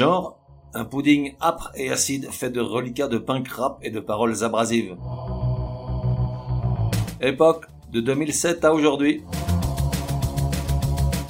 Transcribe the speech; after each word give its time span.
Genre, 0.00 0.38
un 0.72 0.86
pudding 0.86 1.34
âpre 1.42 1.72
et 1.74 1.90
acide 1.90 2.30
fait 2.30 2.48
de 2.48 2.62
reliquats 2.62 3.06
de 3.06 3.18
pain 3.18 3.42
crap 3.42 3.76
et 3.82 3.90
de 3.90 4.00
paroles 4.00 4.42
abrasives. 4.42 4.96
Époque, 7.20 7.66
de 7.92 8.00
2007 8.00 8.64
à 8.64 8.72
aujourd'hui. 8.72 9.22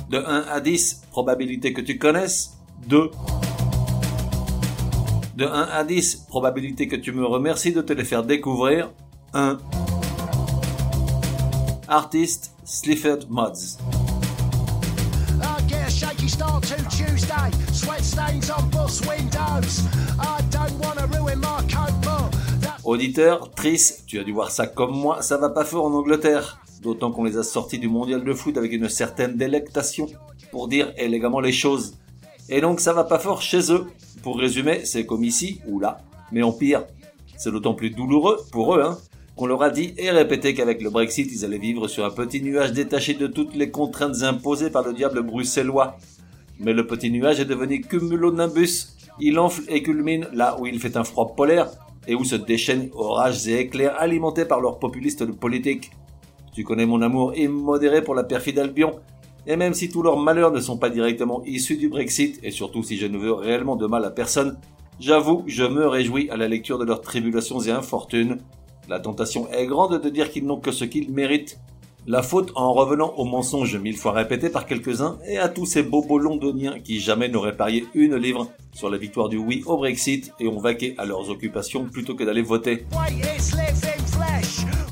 De 0.09 0.19
1 0.19 0.45
à 0.49 0.61
10, 0.61 1.03
probabilité 1.11 1.73
que 1.73 1.81
tu 1.81 1.99
connaisses, 1.99 2.59
2. 2.87 3.11
De 5.35 5.47
1 5.47 5.51
à 5.51 5.83
10, 5.83 6.27
probabilité 6.29 6.87
que 6.87 6.95
tu 6.95 7.11
me 7.11 7.27
remercies 7.27 7.73
de 7.73 7.83
te 7.83 7.93
les 7.93 8.05
faire 8.05 8.23
découvrir, 8.23 8.93
1. 9.35 9.59
Artiste, 11.89 12.55
Slifford 12.63 13.27
Mods. 13.31 13.79
Auditeur, 22.85 23.51
Tris, 23.53 23.81
tu 24.07 24.19
as 24.19 24.25
dû 24.25 24.33
voir 24.33 24.51
ça 24.51 24.67
comme 24.67 24.95
moi, 24.95 25.23
ça 25.23 25.39
va 25.39 25.49
pas 25.49 25.65
fort 25.65 25.87
en 25.87 25.95
Angleterre. 25.95 26.61
D'autant 26.83 27.11
qu'on 27.11 27.25
les 27.25 27.39
a 27.39 27.43
sortis 27.43 27.79
du 27.79 27.89
mondial 27.89 28.23
de 28.23 28.35
foot 28.35 28.59
avec 28.59 28.73
une 28.73 28.89
certaine 28.91 29.37
délectation, 29.37 30.09
pour 30.51 30.69
dire 30.69 30.93
élégamment 30.99 31.41
les 31.41 31.53
choses. 31.53 31.95
Et 32.51 32.61
donc 32.61 32.81
ça 32.81 32.93
va 32.93 33.05
pas 33.05 33.19
fort 33.19 33.41
chez 33.41 33.73
eux. 33.73 33.87
Pour 34.23 34.39
résumer, 34.39 34.85
c'est 34.85 35.07
comme 35.07 35.25
ici 35.25 35.61
ou 35.67 35.81
là, 35.81 36.03
mais 36.33 36.43
en 36.43 36.53
pire. 36.53 36.85
C'est 37.39 37.51
d'autant 37.51 37.73
plus 37.73 37.91
douloureux 37.91 38.39
pour 38.53 38.75
eux, 38.75 38.83
hein, 38.83 38.99
qu'on 39.41 39.47
leur 39.47 39.63
a 39.63 39.71
dit 39.71 39.95
et 39.97 40.11
répété 40.11 40.53
qu'avec 40.53 40.83
le 40.83 40.91
Brexit, 40.91 41.33
ils 41.33 41.47
allaient 41.47 41.57
vivre 41.57 41.89
sur 41.89 42.05
un 42.05 42.11
petit 42.11 42.43
nuage 42.43 42.73
détaché 42.73 43.15
de 43.15 43.27
toutes 43.27 43.55
les 43.55 43.71
contraintes 43.71 44.23
imposées 44.23 44.69
par 44.69 44.87
le 44.87 44.93
diable 44.93 45.23
bruxellois. 45.23 45.97
Mais 46.59 46.75
le 46.75 46.87
petit 46.87 47.11
nuage 47.11 47.41
est 47.41 47.47
devenu 47.47 47.81
cumulonimbus. 47.81 48.99
Il 49.19 49.39
enfle 49.39 49.63
et 49.69 49.83
culmine 49.83 50.29
là 50.35 50.59
où 50.61 50.67
il 50.67 50.79
fait 50.79 50.95
un 50.99 51.05
froid 51.05 51.35
polaire 51.35 51.71
et 52.07 52.15
où 52.15 52.23
se 52.23 52.37
déchaînent 52.37 52.91
orages 52.93 53.49
et 53.49 53.61
éclairs 53.61 53.99
alimentés 53.99 54.45
par 54.45 54.61
leurs 54.61 54.79
populistes 54.79 55.25
politiques. 55.25 55.91
Tu 56.53 56.63
connais 56.63 56.85
mon 56.85 57.01
amour 57.01 57.35
immodéré 57.35 58.05
pour 58.05 58.15
la 58.15 58.25
perfide 58.25 58.59
Albion, 58.59 59.01
et 59.47 59.57
même 59.57 59.73
si 59.73 59.89
tous 59.89 60.03
leurs 60.03 60.19
malheurs 60.19 60.53
ne 60.53 60.61
sont 60.61 60.77
pas 60.77 60.91
directement 60.91 61.43
issus 61.47 61.79
du 61.79 61.89
Brexit, 61.89 62.39
et 62.43 62.51
surtout 62.51 62.83
si 62.83 62.99
je 62.99 63.07
ne 63.07 63.17
veux 63.17 63.33
réellement 63.33 63.77
de 63.77 63.87
mal 63.87 64.05
à 64.05 64.11
personne, 64.11 64.59
j'avoue, 64.99 65.45
je 65.47 65.65
me 65.65 65.87
réjouis 65.87 66.29
à 66.29 66.37
la 66.37 66.47
lecture 66.47 66.79
de 66.79 66.85
leurs 66.85 67.01
tribulations 67.01 67.61
et 67.61 67.71
infortunes. 67.71 68.37
La 68.91 68.99
tentation 68.99 69.49
est 69.53 69.67
grande 69.67 70.03
de 70.03 70.09
dire 70.09 70.33
qu'ils 70.33 70.45
n'ont 70.45 70.59
que 70.59 70.73
ce 70.73 70.85
qu'ils 70.85 71.13
méritent, 71.13 71.61
la 72.09 72.25
faute 72.25 72.51
en 72.57 72.73
revenant 72.73 73.15
au 73.19 73.25
mensonge 73.25 73.77
mille 73.77 73.97
fois 73.97 74.11
répété 74.11 74.51
par 74.51 74.67
quelques-uns 74.67 75.17
et 75.29 75.39
à 75.39 75.49
tous 75.49 75.65
ces 75.65 75.85
bobos 75.85 76.19
londoniens 76.19 76.81
qui 76.81 76.99
jamais 76.99 77.29
n'auraient 77.29 77.57
parié 77.57 77.87
une 77.95 78.17
livre 78.17 78.49
sur 78.73 78.91
la 78.91 78.99
victoire 78.99 79.29
du 79.29 79.37
oui 79.37 79.63
au 79.67 79.77
Brexit 79.77 80.33
et 80.41 80.49
ont 80.49 80.59
vaqué 80.59 80.97
à 80.99 81.05
leurs 81.05 81.31
occupations 81.31 81.85
plutôt 81.85 82.17
que 82.17 82.25
d'aller 82.25 82.43
voter. 82.43 82.85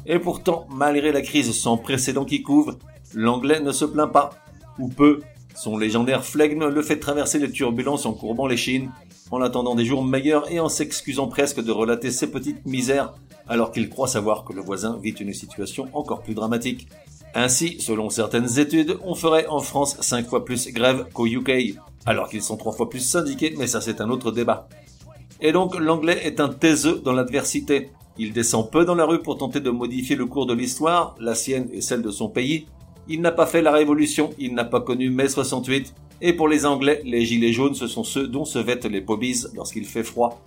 Et 0.07 0.21
pourtant, 0.21 0.69
malgré 0.71 1.11
la 1.11 1.21
crise 1.21 1.53
sans 1.53 1.77
précédent 1.77 2.25
qui 2.25 2.43
couvre, 2.43 2.79
l'anglais 3.15 3.59
ne 3.59 3.73
se 3.73 3.85
plaint 3.85 4.13
pas, 4.13 4.31
ou 4.79 4.87
peu. 4.87 5.23
Son 5.57 5.77
légendaire 5.77 6.25
flegme 6.25 6.69
le 6.69 6.83
fait 6.83 7.01
traverser 7.01 7.41
les 7.41 7.51
turbulences 7.51 8.07
en 8.07 8.13
courbant 8.13 8.47
les 8.47 8.57
chines, 8.57 8.93
en 9.33 9.41
attendant 9.41 9.75
des 9.75 9.85
jours 9.85 10.05
meilleurs 10.05 10.49
et 10.53 10.61
en 10.61 10.69
s'excusant 10.69 11.27
presque 11.27 11.61
de 11.61 11.73
relater 11.73 12.13
ses 12.13 12.31
petites 12.31 12.65
misères 12.65 13.13
alors 13.49 13.73
qu'il 13.73 13.89
croit 13.89 14.09
savoir 14.09 14.45
que 14.45 14.53
le 14.53 14.61
voisin 14.61 14.99
vit 15.03 15.11
une 15.11 15.33
situation 15.33 15.89
encore 15.93 16.23
plus 16.23 16.35
dramatique. 16.35 16.89
Ainsi, 17.35 17.81
selon 17.81 18.11
certaines 18.11 18.59
études, 18.59 18.99
on 19.05 19.15
ferait 19.15 19.47
en 19.47 19.61
France 19.61 19.97
5 20.01 20.27
fois 20.27 20.45
plus 20.45 20.73
grève 20.73 21.07
qu'au 21.13 21.27
UK, 21.27 21.77
alors 22.07 22.29
qu'ils 22.29 22.43
sont 22.43 22.57
3 22.57 22.73
fois 22.73 22.89
plus 22.89 23.01
syndiqués, 23.01 23.55
mais 23.59 23.67
ça 23.67 23.81
c'est 23.81 24.01
un 24.01 24.11
autre 24.11 24.33
débat. 24.33 24.69
Et 25.41 25.53
donc 25.53 25.79
l'anglais 25.79 26.21
est 26.25 26.41
un 26.41 26.49
taiseux 26.49 27.01
dans 27.05 27.13
l'adversité. 27.13 27.91
Il 28.19 28.33
descend 28.33 28.71
peu 28.71 28.85
dans 28.85 28.97
la 28.97 29.05
rue 29.05 29.23
pour 29.23 29.39
tenter 29.39 29.61
de 29.61 29.71
modifier 29.71 30.17
le 30.17 30.27
cours 30.27 30.47
de 30.47 30.55
l'histoire, 30.55 31.15
la 31.21 31.35
sienne 31.35 31.69
et 31.73 31.81
celle 31.81 32.03
de 32.03 32.11
son 32.11 32.29
pays. 32.29 32.67
Il 33.09 33.21
n'a 33.21 33.31
pas 33.31 33.47
fait 33.47 33.63
la 33.63 33.73
révolution, 33.73 34.31
il 34.39 34.55
n'a 34.55 34.65
pas 34.65 34.81
connu 34.81 35.09
mai 35.09 35.29
68, 35.29 35.95
et 36.21 36.33
pour 36.33 36.49
les 36.49 36.67
Anglais, 36.67 37.01
les 37.05 37.25
gilets 37.25 37.53
jaunes 37.53 37.75
ce 37.75 37.87
sont 37.87 38.05
ceux 38.05 38.27
dont 38.27 38.45
se 38.45 38.59
vêtent 38.59 38.87
les 38.87 39.01
pobbies 39.01 39.45
lorsqu'il 39.55 39.85
fait 39.85 40.03
froid. 40.03 40.43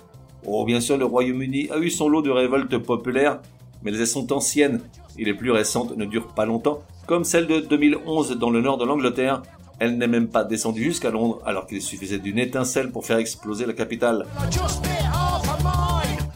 Oh, 0.46 0.66
bien 0.66 0.80
sûr, 0.80 0.98
le 0.98 1.06
Royaume-Uni 1.06 1.70
a 1.70 1.78
eu 1.78 1.90
son 1.90 2.10
lot 2.10 2.22
de 2.22 2.32
révoltes 2.32 2.78
populaires, 2.80 3.42
mais 3.84 3.92
elles 3.92 4.08
sont 4.08 4.34
anciennes, 4.34 4.82
et 5.18 5.24
les 5.24 5.34
plus 5.34 5.52
récentes 5.52 5.96
ne 5.96 6.06
durent 6.06 6.34
pas 6.34 6.46
longtemps, 6.46 6.82
comme 7.06 7.24
celle 7.24 7.46
de 7.46 7.60
2011 7.60 8.38
dans 8.38 8.50
le 8.50 8.62
nord 8.62 8.78
de 8.78 8.86
l'Angleterre. 8.86 9.44
Elle 9.80 9.98
n'est 9.98 10.08
même 10.08 10.28
pas 10.28 10.44
descendue 10.44 10.84
jusqu'à 10.84 11.12
Londres, 11.12 11.42
alors 11.46 11.68
qu'il 11.68 11.82
suffisait 11.82 12.20
d'une 12.20 12.40
étincelle 12.40 12.92
pour 12.92 13.06
faire 13.06 13.18
exploser 13.18 13.66
la 13.66 13.74
capitale. 13.74 14.26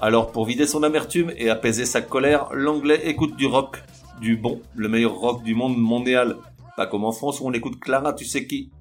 Alors, 0.02 0.32
pour 0.32 0.46
vider 0.46 0.68
son 0.68 0.84
amertume 0.84 1.32
et 1.38 1.50
apaiser 1.50 1.86
sa 1.86 2.02
colère, 2.02 2.50
l'anglais 2.54 3.02
écoute 3.06 3.36
du 3.36 3.48
rock. 3.48 3.84
Du 4.22 4.38
bon, 4.38 4.62
le 4.76 4.88
meilleur 4.88 5.16
rock 5.16 5.44
du 5.44 5.56
monde 5.56 5.78
mondial. 5.78 6.38
Pas 6.78 6.86
comme 6.86 7.06
en 7.06 7.12
France 7.12 7.40
où 7.40 7.48
on 7.48 7.54
écoute 7.54 7.80
Clara, 7.80 8.14
tu 8.14 8.26
sais 8.26 8.46
qui. 8.46 8.72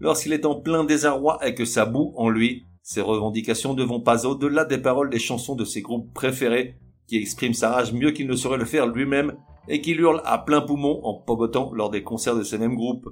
Lorsqu'il 0.00 0.32
est 0.32 0.46
en 0.46 0.54
plein 0.54 0.84
désarroi 0.84 1.38
et 1.46 1.54
que 1.54 1.64
ça 1.64 1.84
boue 1.84 2.14
en 2.16 2.28
lui, 2.28 2.64
ses 2.82 3.00
revendications 3.00 3.74
ne 3.74 3.84
vont 3.84 4.00
pas 4.00 4.26
au-delà 4.26 4.64
des 4.64 4.78
paroles 4.78 5.10
des 5.10 5.18
chansons 5.18 5.54
de 5.54 5.64
ses 5.64 5.82
groupes 5.82 6.12
préférés, 6.14 6.76
qui 7.06 7.16
expriment 7.16 7.54
sa 7.54 7.70
rage 7.70 7.92
mieux 7.92 8.12
qu'il 8.12 8.26
ne 8.26 8.36
saurait 8.36 8.58
le 8.58 8.64
faire 8.64 8.86
lui-même 8.86 9.34
et 9.68 9.80
qu'il 9.80 10.00
hurle 10.00 10.22
à 10.24 10.38
plein 10.38 10.60
poumon 10.60 11.00
en 11.04 11.14
pogotant 11.14 11.72
lors 11.72 11.90
des 11.90 12.02
concerts 12.02 12.36
de 12.36 12.42
ces 12.42 12.58
mêmes 12.58 12.76
groupes. 12.76 13.08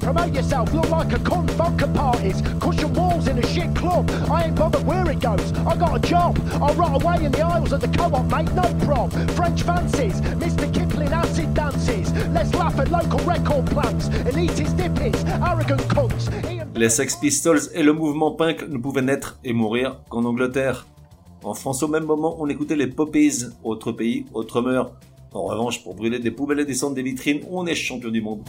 Promote 0.00 0.34
yourself, 0.34 0.72
look 0.72 0.88
like 0.88 1.12
a 1.12 1.18
con 1.18 1.46
vodka 1.48 1.86
parties. 1.88 2.40
Cushion 2.60 2.94
walls 2.94 3.28
in 3.28 3.38
a 3.38 3.46
shit 3.46 3.74
club. 3.76 4.10
I 4.30 4.44
ain't 4.44 4.56
bothered 4.56 4.86
where 4.86 5.10
it 5.10 5.20
goes. 5.20 5.52
I 5.66 5.76
got 5.76 5.96
a 5.96 6.00
job. 6.00 6.38
I'll 6.62 6.74
rot 6.74 7.02
away 7.02 7.26
in 7.26 7.32
the 7.32 7.42
aisles 7.42 7.72
of 7.72 7.82
the 7.82 7.88
co-op, 7.88 8.24
mate, 8.30 8.50
no 8.54 8.62
prob. 8.86 9.12
French 9.32 9.62
fancies, 9.64 10.20
Mr. 10.40 10.72
Kipling 10.72 11.12
acid. 11.12 11.57
Let's 12.32 12.54
laugh 12.54 12.78
at 12.78 12.90
local 12.90 13.20
record 13.26 13.64
plants. 13.70 14.08
Dippies, 14.76 15.16
arrogant 15.40 15.76
cunts. 15.88 16.30
Les 16.74 16.90
Sex 16.90 17.16
Pistols 17.16 17.60
et 17.74 17.82
le 17.82 17.92
mouvement 17.92 18.32
punk 18.32 18.68
ne 18.68 18.76
pouvaient 18.76 19.02
naître 19.02 19.38
et 19.44 19.52
mourir 19.52 20.00
qu'en 20.10 20.24
Angleterre. 20.24 20.86
En 21.42 21.54
France, 21.54 21.82
au 21.82 21.88
même 21.88 22.04
moment, 22.04 22.36
on 22.38 22.48
écoutait 22.48 22.76
les 22.76 22.86
Poppies. 22.86 23.44
Autre 23.64 23.92
pays, 23.92 24.26
autre 24.34 24.60
mœurs. 24.60 24.92
En 25.32 25.44
revanche, 25.44 25.82
pour 25.82 25.94
brûler 25.94 26.18
des 26.18 26.30
poubelles 26.30 26.60
et 26.60 26.64
descendre 26.66 26.94
des 26.94 27.02
vitrines, 27.02 27.40
on 27.50 27.66
est 27.66 27.74
champion 27.74 28.10
du 28.10 28.20
monde. 28.20 28.42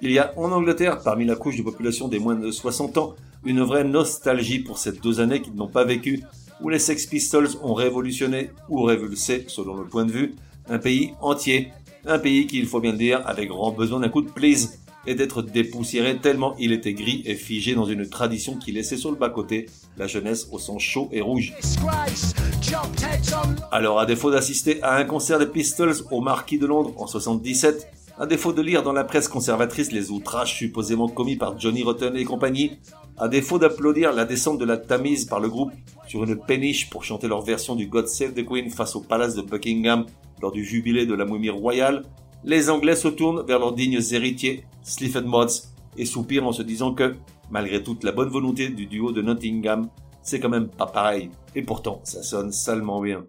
Il 0.00 0.12
y 0.12 0.18
a 0.18 0.32
en 0.36 0.52
Angleterre, 0.52 1.00
parmi 1.02 1.24
la 1.24 1.34
couche 1.34 1.56
de 1.56 1.62
population 1.62 2.08
des 2.08 2.18
moins 2.18 2.36
de 2.36 2.50
60 2.50 2.98
ans, 2.98 3.14
une 3.44 3.62
vraie 3.62 3.84
nostalgie 3.84 4.60
pour 4.60 4.78
ces 4.78 4.92
deux 4.92 5.20
années 5.20 5.42
qu'ils 5.42 5.54
n'ont 5.54 5.68
pas 5.68 5.84
vécues, 5.84 6.22
où 6.60 6.68
les 6.68 6.78
Sex 6.78 7.06
Pistols 7.06 7.48
ont 7.62 7.74
révolutionné 7.74 8.50
ou 8.68 8.82
révulsé, 8.82 9.44
selon 9.48 9.76
le 9.76 9.84
point 9.84 10.04
de 10.04 10.12
vue, 10.12 10.34
un 10.68 10.78
pays 10.78 11.12
entier. 11.20 11.70
Un 12.06 12.18
pays 12.18 12.46
qui, 12.46 12.58
il 12.58 12.66
faut 12.66 12.80
bien 12.80 12.92
le 12.92 12.98
dire, 12.98 13.22
avait 13.26 13.46
grand 13.46 13.70
besoin 13.70 14.00
d'un 14.00 14.08
coup 14.08 14.22
de 14.22 14.30
please 14.30 14.78
et 15.06 15.14
d'être 15.14 15.42
dépoussiéré 15.42 16.16
tellement 16.16 16.54
il 16.58 16.72
était 16.72 16.94
gris 16.94 17.22
et 17.26 17.34
figé 17.34 17.74
dans 17.74 17.84
une 17.84 18.08
tradition 18.08 18.56
qui 18.56 18.72
laissait 18.72 18.96
sur 18.96 19.10
le 19.10 19.16
bas-côté 19.16 19.66
la 19.96 20.06
jeunesse 20.06 20.48
au 20.50 20.58
sang 20.58 20.78
chaud 20.78 21.08
et 21.12 21.20
rouge. 21.20 21.52
Alors 23.70 24.00
à 24.00 24.06
défaut 24.06 24.30
d'assister 24.30 24.82
à 24.82 24.96
un 24.96 25.04
concert 25.04 25.38
des 25.38 25.46
Pistols 25.46 25.94
au 26.10 26.20
Marquis 26.20 26.58
de 26.58 26.66
Londres 26.66 26.92
en 26.96 27.06
77, 27.06 27.86
à 28.18 28.26
défaut 28.26 28.52
de 28.52 28.62
lire 28.62 28.82
dans 28.82 28.92
la 28.92 29.04
presse 29.04 29.28
conservatrice 29.28 29.90
les 29.90 30.10
outrages 30.10 30.54
supposément 30.54 31.08
commis 31.08 31.36
par 31.36 31.58
Johnny 31.58 31.82
Rotten 31.82 32.16
et 32.16 32.24
compagnie, 32.24 32.78
à 33.18 33.28
défaut 33.28 33.58
d'applaudir 33.58 34.12
la 34.12 34.24
descente 34.24 34.58
de 34.58 34.64
la 34.64 34.76
Tamise 34.76 35.24
par 35.24 35.40
le 35.40 35.48
groupe 35.48 35.72
sur 36.06 36.22
une 36.22 36.36
péniche 36.36 36.90
pour 36.90 37.04
chanter 37.04 37.26
leur 37.26 37.42
version 37.42 37.74
du 37.74 37.86
God 37.86 38.06
Save 38.06 38.34
the 38.34 38.46
Queen 38.46 38.70
face 38.70 38.94
au 38.94 39.00
palace 39.00 39.34
de 39.34 39.42
Buckingham 39.42 40.06
lors 40.40 40.52
du 40.52 40.64
jubilé 40.64 41.06
de 41.06 41.14
la 41.14 41.24
momie 41.24 41.50
royale, 41.50 42.02
les 42.44 42.70
Anglais 42.70 42.96
se 42.96 43.08
tournent 43.08 43.44
vers 43.46 43.58
leurs 43.58 43.72
dignes 43.72 44.00
héritiers, 44.12 44.64
Slifford 44.82 45.24
Mods, 45.24 45.68
et 45.96 46.04
soupirent 46.04 46.46
en 46.46 46.52
se 46.52 46.62
disant 46.62 46.92
que, 46.92 47.14
malgré 47.50 47.82
toute 47.82 48.04
la 48.04 48.12
bonne 48.12 48.28
volonté 48.28 48.68
du 48.68 48.86
duo 48.86 49.12
de 49.12 49.22
Nottingham, 49.22 49.88
c'est 50.22 50.40
quand 50.40 50.48
même 50.48 50.68
pas 50.68 50.86
pareil. 50.86 51.30
Et 51.54 51.62
pourtant, 51.62 52.00
ça 52.04 52.22
sonne 52.22 52.52
salement 52.52 53.00
bien. 53.00 53.24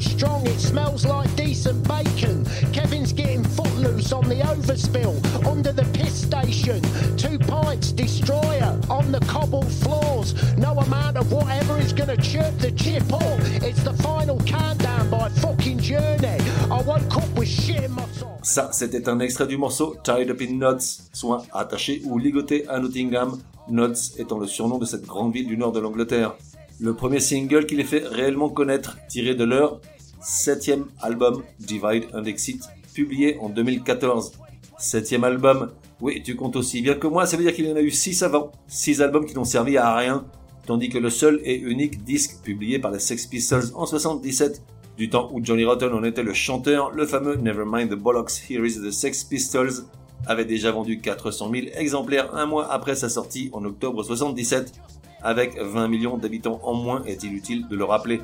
So 0.00 0.10
strong 0.10 0.46
it 0.46 0.58
smells 0.58 1.04
like 1.04 1.34
decent 1.36 1.86
bacon. 1.86 2.44
Kevin's 2.72 3.12
getting 3.12 3.44
footloose 3.44 4.12
on 4.12 4.28
the 4.28 4.36
overspill 4.36 5.14
under 5.46 5.72
the 5.72 5.84
piss 5.92 6.22
station. 6.22 6.80
Two 7.16 7.38
pints 7.38 7.92
destroyer 7.92 8.78
on 8.88 9.12
the 9.12 9.20
cobbled 9.20 9.70
floors. 9.70 10.34
No 10.56 10.72
amount 10.78 11.16
of 11.16 11.32
whatever 11.32 11.78
is 11.78 11.92
gonna 11.92 12.16
chirp 12.16 12.56
the 12.58 12.72
chip 12.72 13.12
off. 13.12 13.40
It's 13.62 13.82
the 13.82 13.94
final 14.02 14.38
countdown 14.40 15.10
by 15.10 15.28
fucking 15.28 15.78
journey. 15.78 16.38
I 16.70 16.82
woke 16.82 17.16
up 17.16 17.28
with 17.36 17.48
shit 17.48 17.84
in 17.84 17.92
my 17.92 18.06
socks. 18.12 18.40
Ça, 18.42 18.70
c'était 18.72 19.08
un 19.08 19.20
extrait 19.20 19.46
du 19.46 19.58
morceau 19.58 19.96
Tied 20.02 20.30
Up 20.30 20.40
in 20.40 20.58
Knots, 20.58 21.10
soit 21.12 21.42
attaché 21.52 22.00
ou 22.04 22.18
ligoté 22.18 22.66
à 22.68 22.78
Nottingham, 22.78 23.38
Knots 23.68 24.16
étant 24.18 24.38
le 24.38 24.46
surnom 24.46 24.78
de 24.78 24.86
cette 24.86 25.06
grande 25.06 25.32
ville 25.32 25.46
du 25.46 25.56
nord 25.56 25.72
de 25.72 25.80
l'Angleterre. 25.80 26.34
Le 26.82 26.94
premier 26.94 27.20
single 27.20 27.66
qui 27.66 27.76
les 27.76 27.84
fait 27.84 28.06
réellement 28.06 28.48
connaître, 28.48 28.96
tiré 29.06 29.34
de 29.34 29.44
leur 29.44 29.82
septième 30.22 30.86
album 31.02 31.42
Divide 31.58 32.06
and 32.14 32.24
Exit, 32.24 32.62
publié 32.94 33.36
en 33.38 33.50
2014. 33.50 34.32
Septième 34.78 35.24
album, 35.24 35.72
oui, 36.00 36.22
tu 36.22 36.36
comptes 36.36 36.56
aussi 36.56 36.80
bien 36.80 36.94
que 36.94 37.06
moi, 37.06 37.26
ça 37.26 37.36
veut 37.36 37.42
dire 37.42 37.52
qu'il 37.52 37.66
y 37.66 37.72
en 37.72 37.76
a 37.76 37.82
eu 37.82 37.90
six 37.90 38.22
avant, 38.22 38.50
six 38.66 39.02
albums 39.02 39.26
qui 39.26 39.34
n'ont 39.34 39.44
servi 39.44 39.76
à 39.76 39.94
rien, 39.94 40.24
tandis 40.66 40.88
que 40.88 40.96
le 40.96 41.10
seul 41.10 41.42
et 41.44 41.54
unique 41.54 42.02
disque 42.02 42.42
publié 42.42 42.78
par 42.78 42.92
les 42.92 42.98
Sex 42.98 43.26
Pistols 43.26 43.74
en 43.74 43.84
77, 43.84 44.62
du 44.96 45.10
temps 45.10 45.28
où 45.34 45.44
Johnny 45.44 45.66
Rotten 45.66 45.92
en 45.92 46.02
était 46.02 46.22
le 46.22 46.32
chanteur, 46.32 46.92
le 46.92 47.04
fameux 47.04 47.36
Nevermind 47.36 47.90
the 47.90 47.94
Bollocks, 47.94 48.48
Here 48.48 48.66
is 48.66 48.80
the 48.80 48.90
Sex 48.90 49.24
Pistols, 49.24 49.84
avait 50.26 50.46
déjà 50.46 50.72
vendu 50.72 50.98
400 50.98 51.50
000 51.52 51.66
exemplaires 51.74 52.34
un 52.34 52.46
mois 52.46 52.72
après 52.72 52.94
sa 52.94 53.10
sortie 53.10 53.50
en 53.52 53.66
octobre 53.66 54.02
77, 54.02 54.72
avec 55.22 55.58
20 55.58 55.88
millions 55.88 56.16
d'habitants 56.16 56.60
en 56.62 56.74
moins, 56.74 57.02
est-il 57.04 57.34
utile 57.34 57.68
de 57.68 57.76
le 57.76 57.84
rappeler? 57.84 58.20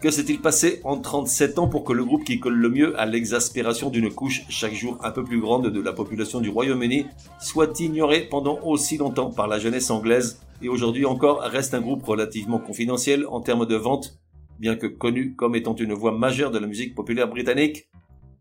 Que 0.00 0.10
s'est-il 0.10 0.40
passé 0.40 0.80
en 0.82 0.98
37 0.98 1.60
ans 1.60 1.68
pour 1.68 1.84
que 1.84 1.92
le 1.92 2.04
groupe 2.04 2.24
qui 2.24 2.40
colle 2.40 2.56
le 2.56 2.68
mieux 2.68 2.98
à 2.98 3.06
l'exaspération 3.06 3.88
d'une 3.88 4.12
couche 4.12 4.42
chaque 4.48 4.74
jour 4.74 4.98
un 5.04 5.12
peu 5.12 5.22
plus 5.22 5.40
grande 5.40 5.68
de 5.68 5.80
la 5.80 5.92
population 5.92 6.40
du 6.40 6.48
Royaume-Uni 6.48 7.06
soit 7.40 7.78
ignoré 7.78 8.22
pendant 8.28 8.58
aussi 8.64 8.96
longtemps 8.96 9.30
par 9.30 9.46
la 9.46 9.60
jeunesse 9.60 9.90
anglaise? 9.90 10.40
Et 10.60 10.68
aujourd'hui 10.68 11.06
encore 11.06 11.40
reste 11.42 11.74
un 11.74 11.80
groupe 11.80 12.04
relativement 12.04 12.58
confidentiel 12.58 13.26
en 13.28 13.40
termes 13.40 13.66
de 13.66 13.76
vente, 13.76 14.18
bien 14.58 14.74
que 14.74 14.88
connu 14.88 15.36
comme 15.36 15.54
étant 15.54 15.76
une 15.76 15.92
voix 15.92 16.12
majeure 16.12 16.50
de 16.50 16.58
la 16.58 16.66
musique 16.66 16.96
populaire 16.96 17.28
britannique? 17.28 17.88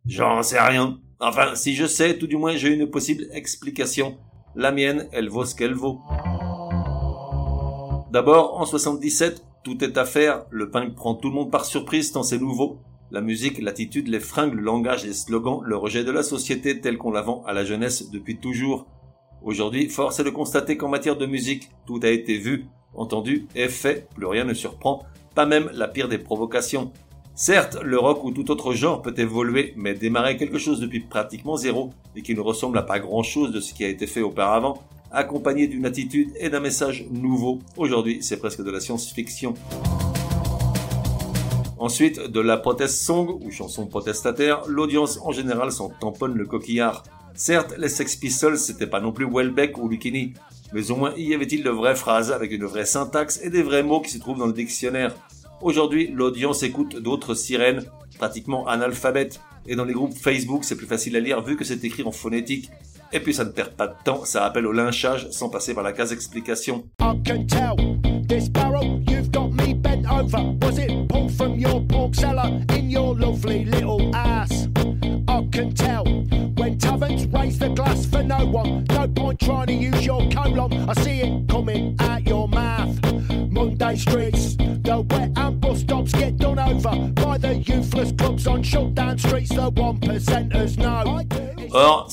J'en 0.08 0.42
sais 0.42 0.60
rien. 0.60 0.98
Enfin, 1.20 1.54
si 1.54 1.76
je 1.76 1.86
sais, 1.86 2.18
tout 2.18 2.26
du 2.26 2.38
moins 2.38 2.56
j'ai 2.56 2.74
une 2.74 2.90
possible 2.90 3.28
explication. 3.34 4.18
La 4.56 4.72
mienne, 4.72 5.08
elle 5.12 5.30
vaut 5.30 5.46
ce 5.46 5.54
qu'elle 5.54 5.76
vaut. 5.76 6.02
D'abord, 8.12 8.60
en 8.60 8.66
77, 8.66 9.42
tout 9.64 9.82
est 9.86 9.98
à 9.98 10.04
faire, 10.04 10.44
le 10.50 10.70
punk 10.70 10.96
prend 10.96 11.16
tout 11.16 11.30
le 11.30 11.36
monde 11.36 11.50
par 11.50 11.64
surprise 11.64 12.12
tant 12.12 12.24
c'est 12.24 12.40
nouveau. 12.40 12.78
La 13.10 13.22
musique, 13.22 13.62
l'attitude, 13.62 14.10
les 14.10 14.20
fringues, 14.20 14.54
le 14.54 14.62
langage, 14.62 15.06
les 15.06 15.14
slogans, 15.14 15.62
le 15.64 15.78
rejet 15.78 16.04
de 16.04 16.12
la 16.12 16.22
société 16.22 16.82
tel 16.82 16.98
qu'on 16.98 17.12
la 17.12 17.26
à 17.46 17.54
la 17.54 17.64
jeunesse 17.64 18.12
depuis 18.12 18.36
toujours. 18.36 18.86
Aujourd'hui, 19.42 19.88
force 19.88 20.20
est 20.20 20.26
de 20.26 20.30
constater 20.30 20.76
qu'en 20.76 20.90
matière 20.90 21.16
de 21.16 21.26
musique, 21.26 21.70
tout 21.88 22.02
a 22.04 22.10
été 22.10 22.38
vu, 22.38 22.66
entendu 22.94 23.48
et 23.56 23.70
fait, 23.70 24.10
plus 24.14 24.26
rien 24.26 24.44
ne 24.44 24.54
surprend, 24.54 25.06
pas 25.34 25.46
même 25.46 25.72
la 25.74 25.88
pire 25.88 26.10
des 26.10 26.18
provocations. 26.18 26.92
Certes, 27.34 27.78
le 27.82 27.98
rock 27.98 28.26
ou 28.26 28.32
tout 28.32 28.52
autre 28.52 28.74
genre 28.74 29.02
peut 29.02 29.16
évoluer, 29.16 29.74
mais 29.78 29.94
démarrer 29.94 30.36
quelque 30.36 30.58
chose 30.58 30.82
depuis 30.82 31.00
pratiquement 31.00 31.56
zéro 31.56 31.92
et 32.18 32.24
qui 32.24 32.36
ne 32.36 32.42
ressemble 32.42 32.78
à 32.78 32.84
pas 32.84 33.00
grand 33.00 33.24
chose 33.24 33.54
de 33.54 33.62
ce 33.62 33.74
qui 33.74 33.86
a 33.86 33.88
été 33.88 34.06
fait 34.06 34.22
auparavant, 34.22 34.84
accompagné 35.12 35.68
d'une 35.68 35.86
attitude 35.86 36.32
et 36.40 36.50
d'un 36.50 36.60
message 36.60 37.06
nouveau. 37.12 37.60
Aujourd'hui, 37.78 38.20
c'est 38.22 38.38
presque 38.38 38.64
de 38.64 38.72
la 38.72 38.80
science-fiction. 38.80 39.54
Ensuite, 41.78 42.20
de 42.20 42.40
la 42.40 42.58
protest 42.58 43.02
song 43.02 43.40
ou 43.42 43.50
chanson 43.50 43.88
protestataire, 43.88 44.64
l'audience 44.68 45.20
en 45.24 45.32
général 45.32 45.72
s'en 45.72 45.90
tamponne 45.90 46.36
le 46.36 46.46
coquillard. 46.46 47.04
Certes, 47.34 47.74
les 47.78 47.90
Sex 47.90 48.16
Pistols, 48.18 48.58
c'était 48.58 48.88
pas 48.88 49.00
non 49.00 49.12
plus 49.12 49.28
Welbeck 49.28 49.78
ou 49.78 49.90
Lucchini, 49.90 50.34
mais 50.74 50.92
au 50.92 50.96
moins 50.96 51.14
y 51.18 51.34
avait-il 51.34 51.64
de 51.64 51.70
vraies 51.70 51.96
phrases 51.96 52.32
avec 52.32 52.52
une 52.52 52.66
vraie 52.66 52.86
syntaxe 52.86 53.40
et 53.42 53.50
des 53.50 53.64
vrais 53.64 53.84
mots 53.84 54.02
qui 54.02 54.12
se 54.12 54.20
trouvent 54.20 54.38
dans 54.38 54.46
le 54.46 54.54
dictionnaire. 54.54 55.16
Aujourd'hui, 55.62 56.12
l'audience 56.14 56.64
écoute 56.64 56.98
d'autres 56.98 57.34
sirènes, 57.34 57.84
pratiquement 58.18 58.68
analphabètes, 58.68 59.42
et 59.68 59.76
dans 59.76 59.86
les 59.86 59.94
groupes 59.94 60.14
Facebook, 60.14 60.64
c'est 60.64 60.76
plus 60.76 60.88
facile 60.88 61.16
à 61.16 61.20
lire 61.20 61.42
vu 61.42 61.56
que 61.56 61.64
c'est 61.64 61.84
écrit 61.84 62.04
en 62.04 62.12
phonétique. 62.12 62.70
Et 63.14 63.20
puis 63.20 63.34
ça 63.34 63.44
ne 63.44 63.50
perd 63.50 63.72
pas 63.72 63.88
de 63.88 63.96
temps, 64.04 64.24
ça 64.26 64.46
appelle 64.46 64.66
au 64.66 64.72
lynchage 64.72 65.30
sans 65.32 65.50
passer 65.50 65.74
par 65.74 65.84
la 65.84 65.92
case 65.92 66.14
explication. 66.14 66.86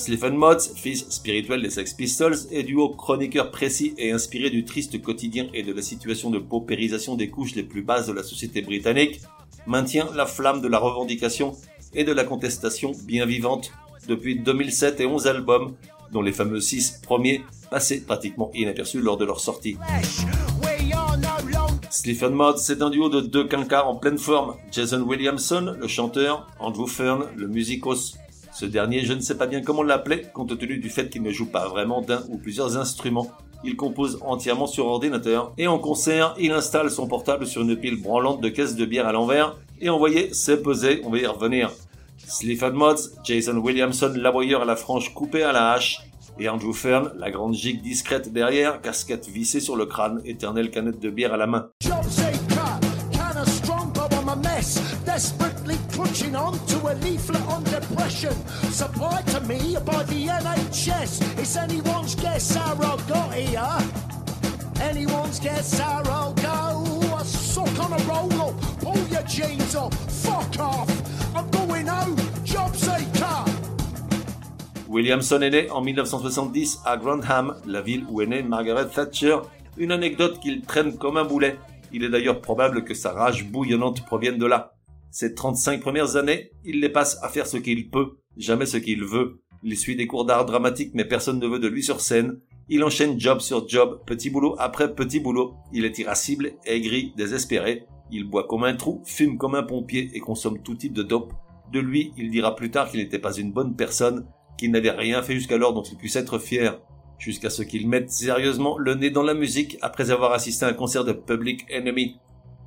Stephen 0.09 0.37
Mods, 0.37 0.73
fils 0.75 1.05
spirituel 1.11 1.61
des 1.61 1.69
Sex 1.69 1.93
Pistols 1.93 2.35
et 2.49 2.63
duo 2.63 2.89
chroniqueur 2.89 3.51
précis 3.51 3.93
et 3.99 4.11
inspiré 4.11 4.49
du 4.49 4.65
triste 4.65 4.99
quotidien 5.03 5.45
et 5.53 5.61
de 5.61 5.71
la 5.71 5.83
situation 5.83 6.31
de 6.31 6.39
paupérisation 6.39 7.13
des 7.13 7.29
couches 7.29 7.53
les 7.53 7.61
plus 7.61 7.83
basses 7.83 8.07
de 8.07 8.13
la 8.13 8.23
société 8.23 8.63
britannique, 8.63 9.21
maintient 9.67 10.09
la 10.15 10.25
flamme 10.25 10.61
de 10.61 10.67
la 10.67 10.79
revendication 10.79 11.55
et 11.93 12.03
de 12.03 12.11
la 12.11 12.23
contestation 12.23 12.93
bien 13.03 13.27
vivante 13.27 13.71
depuis 14.07 14.39
2007 14.39 14.99
et 14.99 15.05
11 15.05 15.27
albums, 15.27 15.75
dont 16.11 16.23
les 16.23 16.33
fameux 16.33 16.59
6 16.59 17.01
premiers 17.03 17.43
passaient 17.69 18.01
pratiquement 18.01 18.49
inaperçus 18.55 19.01
lors 19.01 19.17
de 19.17 19.25
leur 19.25 19.39
sortie. 19.39 19.77
Stephen 21.91 22.33
Mods, 22.33 22.57
c'est 22.57 22.81
un 22.81 22.89
duo 22.89 23.09
de 23.09 23.21
deux 23.21 23.47
quinquars 23.47 23.87
en 23.87 23.95
pleine 23.95 24.17
forme. 24.17 24.55
Jason 24.71 25.01
Williamson, 25.01 25.75
le 25.79 25.87
chanteur, 25.87 26.47
Andrew 26.59 26.87
Fern, 26.87 27.25
le 27.35 27.47
musicos. 27.47 28.17
Ce 28.59 28.65
dernier, 28.65 29.05
je 29.05 29.13
ne 29.13 29.21
sais 29.21 29.37
pas 29.37 29.47
bien 29.47 29.61
comment 29.61 29.83
l'appeler, 29.83 30.25
compte 30.33 30.59
tenu 30.59 30.79
du 30.79 30.89
fait 30.89 31.09
qu'il 31.09 31.23
ne 31.23 31.31
joue 31.31 31.45
pas 31.45 31.69
vraiment 31.69 32.01
d'un 32.01 32.23
ou 32.27 32.37
plusieurs 32.37 32.75
instruments. 32.75 33.31
Il 33.63 33.77
compose 33.77 34.19
entièrement 34.21 34.67
sur 34.67 34.85
ordinateur, 34.85 35.53
et 35.57 35.67
en 35.67 35.79
concert, 35.79 36.35
il 36.37 36.51
installe 36.51 36.91
son 36.91 37.07
portable 37.07 37.47
sur 37.47 37.61
une 37.61 37.77
pile 37.77 38.01
branlante 38.01 38.41
de 38.41 38.49
caisses 38.49 38.75
de 38.75 38.83
bière 38.83 39.07
à 39.07 39.13
l'envers, 39.13 39.55
et 39.79 39.87
envoyé, 39.87 40.33
c'est 40.33 40.61
pesé, 40.61 40.99
on 41.05 41.09
va 41.09 41.19
y 41.19 41.25
revenir. 41.25 41.71
Stephen 42.17 42.73
Mods, 42.73 43.13
Jason 43.23 43.55
Williamson, 43.55 44.11
l'aboyeur 44.17 44.63
à 44.63 44.65
la 44.65 44.75
frange 44.75 45.13
coupée 45.13 45.43
à 45.43 45.53
la 45.53 45.71
hache, 45.71 46.01
et 46.37 46.49
Andrew 46.49 46.73
Fern, 46.73 47.13
la 47.17 47.31
grande 47.31 47.53
gigue 47.53 47.81
discrète 47.81 48.33
derrière, 48.33 48.81
casquette 48.81 49.29
vissée 49.29 49.61
sur 49.61 49.77
le 49.77 49.85
crâne, 49.85 50.19
éternelle 50.25 50.69
canette 50.69 50.99
de 50.99 51.09
bière 51.09 51.33
à 51.33 51.37
la 51.37 51.47
main. 51.47 51.69
Desperately 55.13 55.75
clutching 55.91 56.35
on 56.35 56.53
to 56.67 56.77
a 56.91 56.93
leaflet 57.05 57.41
on 57.47 57.63
depression. 57.63 58.33
Supplied 58.71 59.25
to 59.33 59.39
me 59.41 59.75
by 59.83 60.03
the 60.03 60.27
NHS. 60.27 61.11
It's 61.39 61.55
anyone's 61.57 62.13
guess 62.13 62.53
how 62.55 62.75
I 62.75 62.95
got 63.13 63.33
here. 63.33 63.79
Anyone's 64.79 65.39
guess 65.39 65.79
how 65.79 66.03
I'll 66.05 66.35
go. 66.35 67.17
I 67.19 67.23
suck 67.23 67.75
on 67.79 67.91
a 67.99 68.01
roll 68.05 68.31
up, 68.45 68.55
pull 68.83 69.01
your 69.07 69.23
jeans 69.23 69.75
off, 69.75 69.93
fuck 70.23 70.59
off. 70.59 70.89
I'm 71.35 71.49
going 71.49 71.87
home, 71.87 72.15
job 72.45 72.75
seeker. 72.75 73.45
Williamson 74.87 75.41
est 75.41 75.49
né 75.49 75.71
en 75.71 75.81
1970 75.81 76.81
à 76.85 76.97
Grantham, 76.97 77.55
la 77.65 77.81
ville 77.81 78.05
où 78.09 78.21
est 78.21 78.27
née 78.27 78.43
Margaret 78.43 78.89
Thatcher, 78.89 79.37
une 79.77 79.91
anecdote 79.91 80.39
qu'il 80.39 80.61
traîne 80.61 80.97
comme 80.97 81.17
un 81.17 81.25
boulet. 81.25 81.57
Il 81.91 82.03
est 82.03 82.09
d'ailleurs 82.09 82.41
probable 82.41 82.83
que 82.83 82.93
sa 82.93 83.11
rage 83.11 83.47
bouillonnante 83.49 84.05
provienne 84.05 84.37
de 84.37 84.45
là. 84.45 84.73
Ses 85.11 85.33
35 85.33 85.81
premières 85.81 86.17
années, 86.17 86.51
il 86.63 86.81
les 86.81 86.89
passe 86.89 87.17
à 87.23 87.29
faire 87.29 87.47
ce 87.47 87.57
qu'il 87.57 87.89
peut, 87.89 88.17
jamais 88.37 88.67
ce 88.67 88.77
qu'il 88.77 89.03
veut. 89.03 89.41
Il 89.63 89.75
suit 89.75 89.95
des 89.95 90.07
cours 90.07 90.25
d'art 90.25 90.45
dramatique 90.45 90.91
mais 90.93 91.05
personne 91.05 91.39
ne 91.39 91.47
veut 91.47 91.59
de 91.59 91.67
lui 91.67 91.83
sur 91.83 91.99
scène. 91.99 92.39
Il 92.69 92.83
enchaîne 92.83 93.19
job 93.19 93.39
sur 93.39 93.67
job, 93.67 94.01
petit 94.05 94.29
boulot 94.29 94.55
après 94.59 94.93
petit 94.93 95.19
boulot. 95.19 95.55
Il 95.73 95.85
est 95.85 95.97
irascible, 95.97 96.53
aigri, 96.65 97.13
désespéré. 97.17 97.85
Il 98.11 98.25
boit 98.25 98.47
comme 98.47 98.63
un 98.63 98.75
trou, 98.75 99.01
fume 99.03 99.37
comme 99.37 99.55
un 99.55 99.63
pompier 99.63 100.11
et 100.13 100.19
consomme 100.19 100.61
tout 100.61 100.75
type 100.75 100.93
de 100.93 101.03
dope. 101.03 101.33
De 101.73 101.79
lui, 101.79 102.13
il 102.17 102.29
dira 102.29 102.55
plus 102.55 102.69
tard 102.69 102.89
qu'il 102.89 102.99
n'était 102.99 103.19
pas 103.19 103.33
une 103.33 103.51
bonne 103.51 103.75
personne, 103.75 104.27
qu'il 104.57 104.71
n'avait 104.71 104.91
rien 104.91 105.23
fait 105.23 105.33
jusqu'alors 105.33 105.73
dont 105.73 105.83
il 105.83 105.97
puisse 105.97 106.15
être 106.15 106.37
fier. 106.37 106.79
Jusqu'à 107.17 107.49
ce 107.49 107.63
qu'il 107.63 107.89
mette 107.89 108.11
sérieusement 108.11 108.77
le 108.77 108.93
nez 108.95 109.09
dans 109.09 109.23
la 109.23 109.33
musique 109.33 109.77
après 109.81 110.11
avoir 110.11 110.31
assisté 110.33 110.65
à 110.65 110.69
un 110.69 110.73
concert 110.73 111.03
de 111.03 111.13
Public 111.13 111.65
Enemy. 111.73 112.17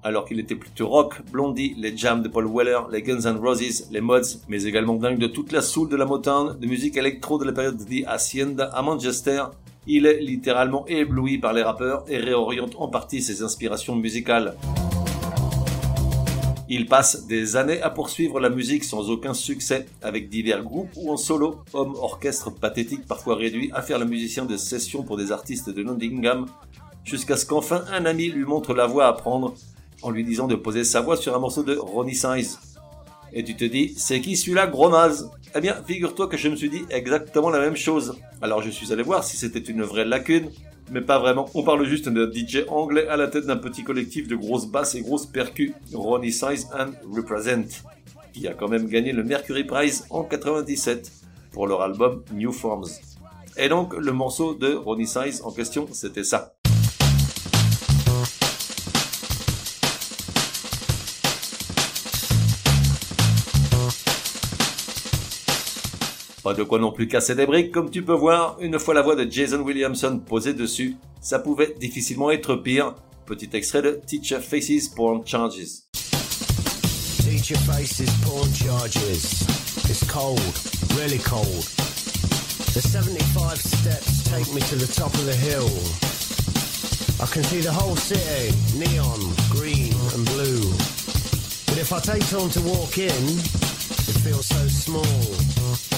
Alors 0.05 0.25
qu'il 0.25 0.41
était 0.41 0.57
plutôt 0.57 0.89
rock, 0.89 1.23
Blondie, 1.31 1.75
les 1.79 1.97
jams 1.97 2.23
de 2.23 2.29
Paul 2.29 2.49
Weller, 2.53 2.81
les 2.91 3.03
Guns 3.03 3.21
N' 3.21 3.37
Roses, 3.37 3.87
les 3.93 4.01
Mods, 4.01 4.41
mais 4.49 4.65
également 4.65 4.95
dingue 4.95 5.19
de 5.19 5.29
toute 5.29 5.53
la 5.53 5.63
soul 5.63 5.89
de 5.89 5.95
la 5.95 6.07
Motown, 6.07 6.59
de 6.59 6.67
musique 6.67 6.97
électro 6.97 7.39
de 7.39 7.45
la 7.45 7.53
période 7.53 7.77
de 7.77 7.85
The 7.85 8.05
Hacienda 8.09 8.65
à 8.75 8.83
Manchester, 8.83 9.45
il 9.87 10.07
est 10.07 10.21
littéralement 10.21 10.85
ébloui 10.89 11.39
par 11.39 11.53
les 11.53 11.63
rappeurs 11.63 12.05
et 12.09 12.19
réoriente 12.19 12.75
en 12.79 12.89
partie 12.89 13.23
ses 13.23 13.45
inspirations 13.45 13.95
musicales. 13.95 14.57
Il 16.69 16.87
passe 16.87 17.29
des 17.29 17.55
années 17.55 17.81
à 17.81 17.91
poursuivre 17.91 18.41
la 18.41 18.49
musique 18.49 18.83
sans 18.83 19.09
aucun 19.09 19.35
succès, 19.35 19.87
avec 20.03 20.29
divers 20.29 20.65
groupes 20.65 20.91
ou 20.97 21.13
en 21.13 21.17
solo, 21.17 21.61
homme 21.75 21.95
orchestre 21.95 22.51
pathétique 22.51 23.07
parfois 23.07 23.37
réduit 23.37 23.71
à 23.73 23.83
faire 23.83 24.01
le 24.01 24.07
musicien 24.07 24.47
de 24.47 24.57
session 24.57 25.05
pour 25.05 25.17
des 25.17 25.31
artistes 25.31 25.71
de 25.71 25.83
Nottingham, 25.85 26.47
jusqu'à 27.05 27.37
ce 27.37 27.47
qu'enfin 27.47 27.85
un 27.93 28.05
ami 28.05 28.31
lui 28.31 28.45
montre 28.45 28.75
la 28.75 28.87
voix 28.87 29.07
à 29.07 29.13
prendre 29.13 29.55
en 30.03 30.11
lui 30.11 30.25
disant 30.25 30.47
de 30.47 30.55
poser 30.55 30.85
sa 30.85 31.01
voix 31.01 31.17
sur 31.17 31.35
un 31.35 31.39
morceau 31.39 31.63
de 31.63 31.77
Ronnie 31.77 32.15
Size. 32.15 32.59
Et 33.33 33.45
tu 33.45 33.57
te 33.57 33.65
dis, 33.65 33.95
c'est 33.97 34.21
qui 34.21 34.37
celui-là, 34.37 34.67
gros 34.67 34.91
naze 34.91 35.31
Eh 35.55 35.61
bien, 35.61 35.77
figure-toi 35.87 36.27
que 36.27 36.37
je 36.37 36.49
me 36.49 36.57
suis 36.57 36.69
dit 36.69 36.83
exactement 36.91 37.49
la 37.49 37.61
même 37.61 37.77
chose. 37.77 38.19
Alors 38.43 38.63
je 38.63 38.71
suis 38.71 38.93
allé 38.93 39.03
voir 39.03 39.25
si 39.25 39.37
c'était 39.37 39.59
une 39.59 39.83
vraie 39.83 40.05
lacune, 40.05 40.51
mais 40.91 41.01
pas 41.01 41.19
vraiment. 41.19 41.49
On 41.55 41.63
parle 41.63 41.85
juste 41.87 42.09
d'un 42.09 42.31
DJ 42.31 42.65
anglais 42.69 43.07
à 43.09 43.17
la 43.17 43.29
tête 43.29 43.47
d'un 43.47 43.57
petit 43.57 43.85
collectif 43.85 44.29
de 44.29 44.37
grosses 44.37 44.67
basses 44.67 44.95
et 44.95 45.01
grosses 45.01 45.27
percus, 45.27 45.73
Ronnie 45.95 46.33
Size 46.33 46.69
and 46.79 46.93
Represent, 47.11 47.83
qui 48.35 48.47
a 48.47 48.55
quand 48.55 48.69
même 48.69 48.87
gagné 48.87 49.13
le 49.13 49.25
Mercury 49.25 49.65
Prize 49.65 50.05
en 50.11 50.25
97 50.25 51.11
pour 51.53 51.67
leur 51.67 51.83
album 51.83 52.23
New 52.33 52.53
Forms. 52.53 52.89
Et 53.57 53.69
donc, 53.69 53.95
le 53.95 54.13
morceau 54.13 54.55
de 54.55 54.75
Ronnie 54.75 55.07
Size 55.07 55.43
en 55.45 55.53
question, 55.53 55.87
c'était 55.93 56.25
ça. 56.25 56.55
Pas 66.43 66.55
de 66.55 66.65
quoi 66.65 66.79
non 66.79 66.91
plus 66.91 67.07
casser 67.07 67.35
des 67.35 67.47
briques, 67.47 67.71
comme 67.71 67.91
tu 67.91 68.03
peux 68.03 68.15
voir, 68.15 68.57
une 68.61 68.79
fois 68.79 68.95
la 68.95 69.03
voix 69.03 69.15
de 69.15 69.31
Jason 69.31 69.61
Williamson 69.61 70.19
posée 70.19 70.55
dessus, 70.55 70.97
ça 71.21 71.39
pouvait 71.39 71.75
difficilement 71.79 72.31
être 72.31 72.57
pire. 72.57 72.95
Petit 73.27 73.49
extrait 73.53 73.83
de 73.83 74.01
Teacher 74.05 74.41
Faces 74.41 74.89
Porn 74.89 75.23
Charges. 75.25 75.85
Teacher 77.23 77.55
faces 77.55 78.11
porn 78.25 78.53
charges. 78.53 79.43
It's 79.89 80.05
cold, 80.07 80.41
really 80.97 81.19
cold. 81.19 81.65
The 82.75 82.81
75 82.81 83.59
steps 83.59 84.25
take 84.25 84.53
me 84.53 84.61
to 84.61 84.77
the 84.77 84.87
top 84.87 85.15
of 85.15 85.25
the 85.25 85.35
hill. 85.35 85.71
I 87.21 87.27
can 87.27 87.43
see 87.45 87.61
the 87.61 87.73
whole 87.73 87.97
city, 87.97 88.55
neon, 88.77 89.21
green 89.51 89.95
and 90.15 90.25
blue. 90.27 90.71
But 91.67 91.79
if 91.79 91.93
I 91.93 92.01
take 92.01 92.27
time 92.29 92.51
to 92.51 92.61
walk 92.63 92.99
in, 92.99 93.09
it 93.09 94.19
feels 94.23 94.47
so 94.47 94.67
small. 94.69 95.92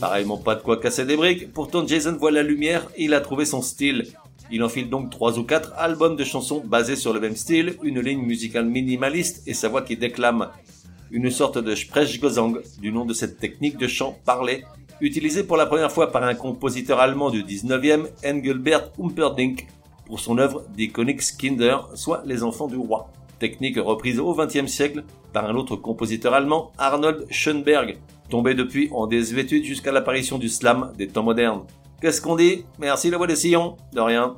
Pareillement 0.00 0.36
pas 0.36 0.54
de 0.54 0.62
quoi 0.62 0.76
casser 0.76 1.04
des 1.04 1.16
briques, 1.16 1.52
pourtant 1.52 1.84
Jason 1.84 2.16
voit 2.16 2.30
la 2.30 2.42
lumière 2.42 2.86
et 2.96 3.04
il 3.04 3.14
a 3.14 3.20
trouvé 3.20 3.44
son 3.46 3.62
style. 3.62 4.06
Il 4.50 4.62
enfile 4.62 4.88
donc 4.88 5.10
trois 5.10 5.38
ou 5.38 5.44
quatre 5.44 5.72
albums 5.76 6.14
de 6.14 6.22
chansons 6.22 6.62
basés 6.64 6.94
sur 6.94 7.12
le 7.12 7.18
même 7.18 7.34
style, 7.34 7.76
une 7.82 8.00
ligne 8.00 8.22
musicale 8.22 8.66
minimaliste 8.66 9.42
et 9.48 9.54
sa 9.54 9.68
voix 9.68 9.82
qui 9.82 9.96
déclame. 9.96 10.50
Une 11.10 11.30
sorte 11.30 11.58
de 11.58 11.74
Sprechgesang, 11.74 12.58
du 12.80 12.92
nom 12.92 13.04
de 13.04 13.12
cette 13.12 13.38
technique 13.38 13.76
de 13.76 13.88
chant 13.88 14.18
parlé, 14.24 14.64
utilisée 15.00 15.42
pour 15.42 15.56
la 15.56 15.66
première 15.66 15.90
fois 15.90 16.12
par 16.12 16.22
un 16.22 16.34
compositeur 16.34 17.00
allemand 17.00 17.30
du 17.30 17.42
19e, 17.42 18.06
Engelbert 18.24 18.92
Humperdinck, 19.00 19.66
pour 20.06 20.20
son 20.20 20.38
œuvre 20.38 20.64
Die 20.76 20.90
Königskinder, 20.90 21.78
soit 21.94 22.22
Les 22.24 22.44
enfants 22.44 22.68
du 22.68 22.76
roi. 22.76 23.10
Technique 23.40 23.78
reprise 23.78 24.20
au 24.20 24.32
XXe 24.32 24.66
siècle 24.66 25.02
par 25.32 25.46
un 25.46 25.56
autre 25.56 25.74
compositeur 25.74 26.34
allemand, 26.34 26.70
Arnold 26.78 27.26
Schoenberg, 27.30 27.98
tombé 28.28 28.54
depuis 28.54 28.88
en 28.92 29.06
désuétude 29.06 29.64
jusqu'à 29.64 29.92
l'apparition 29.92 30.38
du 30.38 30.48
slam 30.48 30.92
des 30.96 31.08
temps 31.08 31.22
modernes. 31.22 31.62
Qu'est-ce 32.00 32.20
qu'on 32.20 32.36
dit? 32.36 32.64
Merci 32.78 33.10
la 33.10 33.16
voix 33.16 33.26
des 33.26 33.36
sillons 33.36 33.76
De 33.92 34.00
rien. 34.00 34.34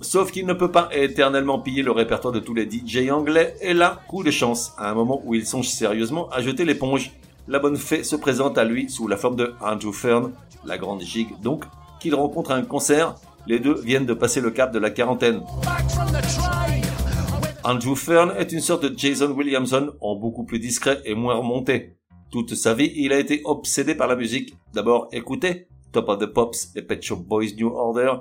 Sauf 0.00 0.30
qu'il 0.30 0.46
ne 0.46 0.54
peut 0.54 0.70
pas 0.70 0.88
éternellement 0.92 1.58
piller 1.58 1.82
le 1.82 1.90
répertoire 1.90 2.32
de 2.32 2.40
tous 2.40 2.54
les 2.54 2.66
DJ 2.70 3.10
anglais, 3.10 3.54
et 3.60 3.74
là, 3.74 4.00
coup 4.08 4.22
de 4.22 4.30
chance, 4.30 4.72
à 4.78 4.90
un 4.90 4.94
moment 4.94 5.20
où 5.24 5.34
il 5.34 5.44
songe 5.44 5.68
sérieusement 5.68 6.30
à 6.30 6.40
jeter 6.40 6.64
l'éponge, 6.64 7.12
la 7.46 7.58
bonne 7.58 7.76
fée 7.76 8.04
se 8.04 8.16
présente 8.16 8.56
à 8.56 8.64
lui 8.64 8.88
sous 8.88 9.06
la 9.06 9.16
forme 9.16 9.36
de 9.36 9.54
Andrew 9.60 9.92
Fern, 9.92 10.32
la 10.64 10.78
grande 10.78 11.02
gigue 11.02 11.38
donc, 11.42 11.64
qu'il 12.00 12.14
rencontre 12.14 12.52
à 12.52 12.54
un 12.54 12.62
concert, 12.62 13.16
les 13.46 13.58
deux 13.58 13.80
viennent 13.80 14.06
de 14.06 14.14
passer 14.14 14.40
le 14.40 14.50
cap 14.50 14.72
de 14.72 14.78
la 14.78 14.90
quarantaine. 14.90 15.42
Andrew 17.68 17.96
Fern 17.96 18.32
est 18.38 18.52
une 18.52 18.62
sorte 18.62 18.86
de 18.86 18.98
Jason 18.98 19.30
Williamson 19.32 19.92
en 20.00 20.16
beaucoup 20.16 20.44
plus 20.44 20.58
discret 20.58 21.02
et 21.04 21.14
moins 21.14 21.34
remonté. 21.34 21.98
Toute 22.30 22.54
sa 22.54 22.72
vie, 22.72 22.90
il 22.96 23.12
a 23.12 23.18
été 23.18 23.42
obsédé 23.44 23.94
par 23.94 24.06
la 24.06 24.16
musique. 24.16 24.54
D'abord 24.72 25.08
écouter 25.12 25.68
Top 25.92 26.08
of 26.08 26.18
the 26.18 26.24
Pops 26.24 26.74
et 26.76 26.80
Pet 26.80 27.02
Shop 27.02 27.16
Boys 27.16 27.56
New 27.58 27.68
Order, 27.68 28.12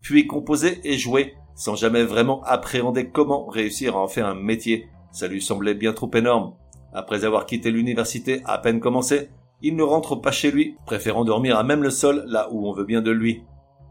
puis 0.00 0.26
composer 0.26 0.80
et 0.82 0.98
jouer, 0.98 1.34
sans 1.54 1.76
jamais 1.76 2.02
vraiment 2.02 2.42
appréhender 2.42 3.08
comment 3.08 3.46
réussir 3.46 3.94
à 3.94 4.00
en 4.00 4.08
faire 4.08 4.26
un 4.26 4.34
métier. 4.34 4.88
Ça 5.12 5.28
lui 5.28 5.40
semblait 5.40 5.74
bien 5.74 5.92
trop 5.92 6.10
énorme. 6.14 6.54
Après 6.92 7.24
avoir 7.24 7.46
quitté 7.46 7.70
l'université 7.70 8.42
à 8.46 8.58
peine 8.58 8.80
commencé, 8.80 9.28
il 9.62 9.76
ne 9.76 9.84
rentre 9.84 10.16
pas 10.16 10.32
chez 10.32 10.50
lui, 10.50 10.74
préférant 10.86 11.24
dormir 11.24 11.56
à 11.56 11.62
même 11.62 11.84
le 11.84 11.90
sol 11.90 12.24
là 12.26 12.48
où 12.50 12.68
on 12.68 12.72
veut 12.72 12.84
bien 12.84 13.00
de 13.00 13.12
lui. 13.12 13.44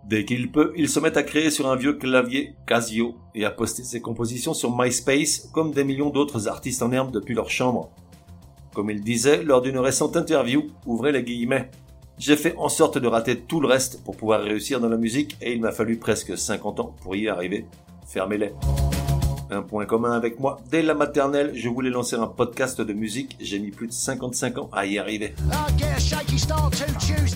Dès 0.07 0.23
qu'il 0.23 0.49
peut, 0.49 0.71
il 0.77 0.87
se 0.87 1.01
met 1.01 1.17
à 1.17 1.23
créer 1.23 1.49
sur 1.49 1.67
un 1.67 1.75
vieux 1.75 1.91
clavier 1.91 2.55
Casio 2.65 3.15
et 3.35 3.43
à 3.43 3.51
poster 3.51 3.83
ses 3.83 3.99
compositions 3.99 4.53
sur 4.53 4.73
MySpace 4.73 5.49
comme 5.51 5.73
des 5.73 5.83
millions 5.83 6.09
d'autres 6.09 6.47
artistes 6.47 6.81
en 6.81 6.93
herbe 6.93 7.11
depuis 7.11 7.35
leur 7.35 7.49
chambre. 7.49 7.89
Comme 8.73 8.89
il 8.89 9.01
disait 9.01 9.43
lors 9.43 9.61
d'une 9.61 9.79
récente 9.79 10.15
interview, 10.15 10.67
ouvrez 10.85 11.11
les 11.11 11.23
guillemets, 11.23 11.69
j'ai 12.17 12.37
fait 12.37 12.55
en 12.55 12.69
sorte 12.69 12.97
de 12.97 13.07
rater 13.07 13.37
tout 13.37 13.59
le 13.59 13.67
reste 13.67 14.01
pour 14.05 14.15
pouvoir 14.15 14.43
réussir 14.43 14.79
dans 14.79 14.87
la 14.87 14.97
musique 14.97 15.35
et 15.41 15.51
il 15.51 15.59
m'a 15.59 15.73
fallu 15.73 15.97
presque 15.97 16.37
50 16.37 16.79
ans 16.79 16.95
pour 17.01 17.17
y 17.17 17.27
arriver. 17.27 17.65
Fermez-les. 18.07 18.53
Un 19.49 19.61
point 19.61 19.85
commun 19.85 20.11
avec 20.11 20.39
moi, 20.39 20.59
dès 20.69 20.81
la 20.81 20.93
maternelle, 20.93 21.51
je 21.55 21.69
voulais 21.69 21.89
lancer 21.89 22.17
un 22.17 22.27
podcast 22.27 22.81
de 22.81 22.91
musique, 22.91 23.37
j'ai 23.39 23.59
mis 23.59 23.71
plus 23.71 23.87
de 23.87 23.93
55 23.93 24.57
ans 24.57 24.69
à 24.73 24.85
y 24.85 24.97
arriver. 24.97 25.35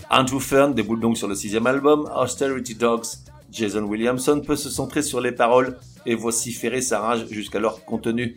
Andrew 0.09 0.39
Fern 0.39 0.73
déboule 0.73 0.99
donc 0.99 1.17
sur 1.17 1.29
le 1.29 1.35
sixième 1.35 1.67
album, 1.67 2.09
Austerity 2.13 2.75
Dogs. 2.75 3.05
Jason 3.49 3.83
Williamson 3.83 4.41
peut 4.45 4.57
se 4.57 4.69
centrer 4.69 5.01
sur 5.01 5.21
les 5.21 5.31
paroles 5.31 5.77
et 6.05 6.15
vociférer 6.15 6.81
sa 6.81 6.99
rage 6.99 7.27
jusqu'à 7.29 7.59
leur 7.59 7.85
contenu. 7.85 8.35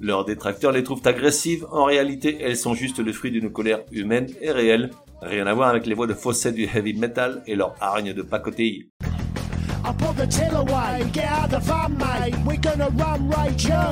Leurs 0.00 0.24
détracteurs 0.24 0.72
les 0.72 0.84
trouvent 0.84 1.06
agressives, 1.06 1.66
en 1.72 1.84
réalité 1.84 2.38
elles 2.40 2.56
sont 2.56 2.74
juste 2.74 3.00
le 3.00 3.12
fruit 3.12 3.32
d'une 3.32 3.50
colère 3.50 3.80
humaine 3.90 4.28
et 4.40 4.52
réelle, 4.52 4.90
rien 5.22 5.46
à 5.46 5.54
voir 5.54 5.68
avec 5.68 5.86
les 5.86 5.94
voix 5.94 6.06
de 6.06 6.14
fausset 6.14 6.52
du 6.52 6.64
heavy 6.64 6.94
metal 6.94 7.42
et 7.46 7.56
leur 7.56 7.74
hargne 7.80 8.12
de 8.12 8.22
pacotille. 8.22 8.90
I 9.86 9.92
put 9.92 10.16
the 10.16 10.26
till 10.26 10.56
away, 10.56 11.08
get 11.12 11.26
out 11.26 11.50
the 11.50 11.60
van, 11.60 11.96
mate. 11.96 12.34
We're 12.44 12.56
gonna 12.56 12.88
run 12.90 13.30
you. 13.56 13.86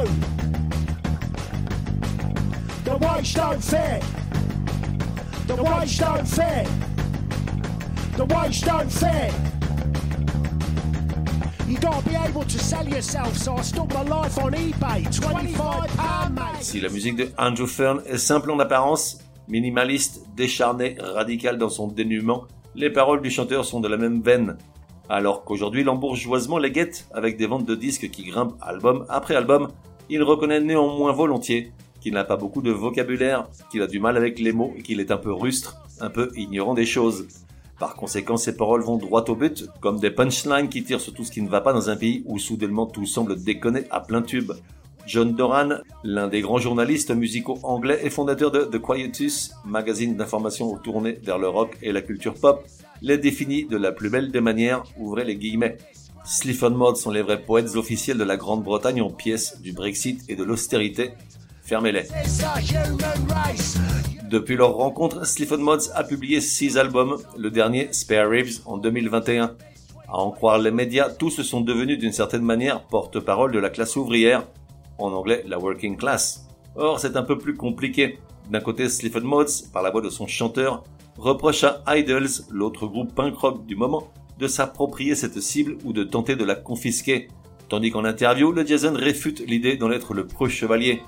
The 2.84 2.98
don't 2.98 3.62
fit. 3.62 4.02
The 5.46 5.54
don't 5.54 6.26
fit. 6.26 6.68
The 8.16 8.26
don't 8.26 8.90
fit. 8.90 9.32
You 11.68 11.78
gotta 11.78 12.08
be 12.08 12.16
able 12.16 12.42
to 12.42 12.58
sell 12.58 12.88
yourself, 12.88 13.36
so 13.36 13.54
I 13.56 13.62
stuck 13.62 13.94
my 13.94 14.02
life 14.02 14.36
on 14.38 14.52
eBay. 14.52 15.04
25 15.14 15.96
pound, 15.96 16.34
mate. 16.34 16.62
Si 16.64 16.80
la 16.80 16.88
musique 16.88 17.14
de 17.14 17.28
Andrew 17.38 17.68
Fern 17.68 18.02
est 18.06 18.18
simple 18.18 18.50
en 18.50 18.58
apparence, 18.58 19.18
minimaliste, 19.46 20.22
décharné, 20.34 20.96
radical 20.98 21.56
dans 21.56 21.68
son 21.68 21.86
dénuement, 21.86 22.48
les 22.74 22.90
paroles 22.90 23.22
du 23.22 23.30
chanteur 23.30 23.64
sont 23.64 23.80
de 23.80 23.86
la 23.86 23.96
même 23.96 24.22
veine. 24.22 24.56
Alors 25.08 25.44
qu'aujourd'hui 25.44 25.84
l'embourgeoisement 25.84 26.58
les 26.58 26.70
guette 26.70 27.08
avec 27.12 27.36
des 27.36 27.46
ventes 27.46 27.66
de 27.66 27.74
disques 27.74 28.10
qui 28.10 28.24
grimpent 28.24 28.56
album 28.62 29.04
après 29.08 29.36
album, 29.36 29.68
il 30.08 30.22
reconnaît 30.22 30.60
néanmoins 30.60 31.12
volontiers 31.12 31.72
qu'il 32.00 32.14
n'a 32.14 32.24
pas 32.24 32.36
beaucoup 32.36 32.62
de 32.62 32.70
vocabulaire, 32.70 33.48
qu'il 33.70 33.82
a 33.82 33.86
du 33.86 33.98
mal 33.98 34.16
avec 34.16 34.38
les 34.38 34.52
mots 34.52 34.72
et 34.76 34.82
qu'il 34.82 35.00
est 35.00 35.10
un 35.10 35.16
peu 35.16 35.32
rustre, 35.32 35.76
un 36.00 36.10
peu 36.10 36.30
ignorant 36.36 36.74
des 36.74 36.86
choses. 36.86 37.26
Par 37.78 37.96
conséquent, 37.96 38.36
ses 38.36 38.56
paroles 38.56 38.82
vont 38.82 38.96
droit 38.96 39.24
au 39.28 39.34
but, 39.34 39.66
comme 39.80 39.98
des 39.98 40.10
punchlines 40.10 40.68
qui 40.68 40.84
tirent 40.84 41.00
sur 41.00 41.12
tout 41.12 41.24
ce 41.24 41.32
qui 41.32 41.42
ne 41.42 41.48
va 41.48 41.60
pas 41.60 41.72
dans 41.72 41.90
un 41.90 41.96
pays 41.96 42.22
où 42.26 42.38
soudainement 42.38 42.86
tout 42.86 43.06
semble 43.06 43.42
déconner 43.42 43.84
à 43.90 44.00
plein 44.00 44.22
tube. 44.22 44.52
John 45.06 45.34
Doran, 45.34 45.80
l'un 46.02 46.28
des 46.28 46.40
grands 46.40 46.58
journalistes 46.58 47.10
musicaux 47.10 47.58
anglais 47.62 48.00
et 48.02 48.10
fondateur 48.10 48.50
de 48.50 48.64
The 48.64 48.80
Quietus, 48.80 49.52
magazine 49.66 50.16
d'information 50.16 50.76
tourné 50.78 51.18
vers 51.22 51.38
le 51.38 51.48
rock 51.48 51.76
et 51.82 51.92
la 51.92 52.00
culture 52.00 52.34
pop, 52.34 52.64
les 53.04 53.18
définit 53.18 53.66
de 53.66 53.76
la 53.76 53.92
plus 53.92 54.08
belle 54.08 54.32
des 54.32 54.40
manières, 54.40 54.82
ouvrez 54.96 55.24
les 55.24 55.36
guillemets. 55.36 55.76
Sliff 56.24 56.62
Mods 56.62 56.94
sont 56.94 57.10
les 57.10 57.20
vrais 57.20 57.42
poètes 57.42 57.76
officiels 57.76 58.16
de 58.16 58.24
la 58.24 58.38
Grande-Bretagne 58.38 59.02
en 59.02 59.10
pièces 59.10 59.60
du 59.60 59.72
Brexit 59.72 60.22
et 60.30 60.36
de 60.36 60.42
l'austérité. 60.42 61.10
Fermez-les. 61.64 62.04
Depuis 64.30 64.56
leur 64.56 64.72
rencontre, 64.76 65.26
Sliff 65.26 65.50
Mods 65.50 65.90
a 65.94 66.02
publié 66.02 66.40
six 66.40 66.78
albums, 66.78 67.18
le 67.36 67.50
dernier 67.50 67.92
Spare 67.92 68.30
Ribs 68.30 68.62
en 68.64 68.78
2021. 68.78 69.54
À 70.08 70.16
en 70.16 70.30
croire 70.30 70.58
les 70.58 70.70
médias, 70.70 71.10
tous 71.10 71.30
se 71.30 71.42
sont 71.42 71.60
devenus 71.60 71.98
d'une 71.98 72.12
certaine 72.12 72.42
manière 72.42 72.84
porte-parole 72.84 73.52
de 73.52 73.58
la 73.58 73.68
classe 73.68 73.96
ouvrière, 73.96 74.48
en 74.96 75.12
anglais 75.12 75.44
la 75.46 75.58
working 75.58 75.98
class. 75.98 76.46
Or, 76.74 76.98
c'est 77.00 77.18
un 77.18 77.22
peu 77.22 77.36
plus 77.36 77.54
compliqué. 77.54 78.18
D'un 78.50 78.60
côté, 78.60 78.88
Sliff 78.88 79.16
Mods, 79.16 79.68
par 79.74 79.82
la 79.82 79.90
voix 79.90 80.00
de 80.00 80.08
son 80.08 80.26
chanteur, 80.26 80.84
reproche 81.16 81.64
à 81.64 81.96
Idols, 81.96 82.28
l'autre 82.50 82.86
groupe 82.86 83.14
punk 83.14 83.36
rock 83.36 83.66
du 83.66 83.76
moment, 83.76 84.12
de 84.38 84.48
s'approprier 84.48 85.14
cette 85.14 85.40
cible 85.40 85.76
ou 85.84 85.92
de 85.92 86.04
tenter 86.04 86.36
de 86.36 86.44
la 86.44 86.54
confisquer. 86.54 87.28
Tandis 87.68 87.90
qu'en 87.90 88.04
interview, 88.04 88.52
le 88.52 88.66
Jason 88.66 88.94
réfute 88.94 89.40
l'idée 89.46 89.76
d'en 89.76 89.90
être 89.90 90.14
le 90.14 90.26
pro 90.26 90.48
chevalier. 90.48 91.02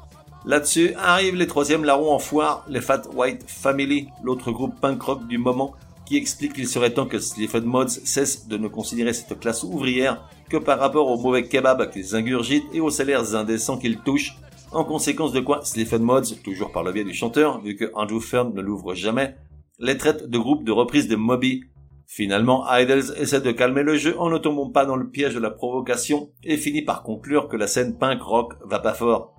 Là-dessus 0.44 0.94
arrivent 0.94 1.34
les 1.34 1.46
troisièmes 1.46 1.84
larrons 1.84 2.12
en 2.12 2.18
foire, 2.18 2.64
les 2.68 2.80
Fat 2.80 3.02
White 3.14 3.44
Family, 3.46 4.08
l'autre 4.22 4.52
groupe 4.52 4.80
punk 4.80 5.02
rock 5.02 5.26
du 5.26 5.38
moment, 5.38 5.74
qui 6.06 6.16
explique 6.16 6.52
qu'il 6.52 6.68
serait 6.68 6.94
temps 6.94 7.06
que 7.06 7.18
Stephen 7.18 7.64
Mods 7.64 7.88
cesse 7.88 8.46
de 8.46 8.56
ne 8.56 8.68
considérer 8.68 9.12
cette 9.12 9.40
classe 9.40 9.64
ouvrière 9.64 10.22
que 10.48 10.56
par 10.56 10.78
rapport 10.78 11.08
au 11.08 11.20
mauvais 11.20 11.48
kebab 11.48 11.90
qu'ils 11.90 12.14
ingurgitent 12.14 12.72
et 12.72 12.80
aux 12.80 12.90
salaires 12.90 13.34
indécents 13.34 13.76
qu'ils 13.76 13.98
touchent, 13.98 14.36
en 14.70 14.84
conséquence 14.84 15.32
de 15.32 15.40
quoi 15.40 15.60
Stephen 15.64 16.02
Mods, 16.02 16.36
toujours 16.44 16.70
par 16.70 16.84
le 16.84 16.92
biais 16.92 17.04
du 17.04 17.14
chanteur, 17.14 17.60
vu 17.60 17.74
que 17.74 17.90
Andrew 17.94 18.20
Fern 18.20 18.52
ne 18.54 18.60
l'ouvre 18.60 18.94
jamais, 18.94 19.34
les 19.78 19.96
traite 19.96 20.28
de 20.28 20.38
groupe 20.38 20.64
de 20.64 20.72
reprise 20.72 21.08
de 21.08 21.16
Moby. 21.16 21.64
Finalement, 22.06 22.64
Idols 22.70 23.14
essaie 23.18 23.40
de 23.40 23.52
calmer 23.52 23.82
le 23.82 23.96
jeu 23.96 24.14
en 24.18 24.30
ne 24.30 24.38
tombant 24.38 24.70
pas 24.70 24.86
dans 24.86 24.96
le 24.96 25.08
piège 25.08 25.34
de 25.34 25.40
la 25.40 25.50
provocation 25.50 26.30
et 26.44 26.56
finit 26.56 26.82
par 26.82 27.02
conclure 27.02 27.48
que 27.48 27.56
la 27.56 27.66
scène 27.66 27.98
punk 27.98 28.22
rock 28.22 28.54
va 28.64 28.78
pas 28.78 28.94
fort 28.94 29.36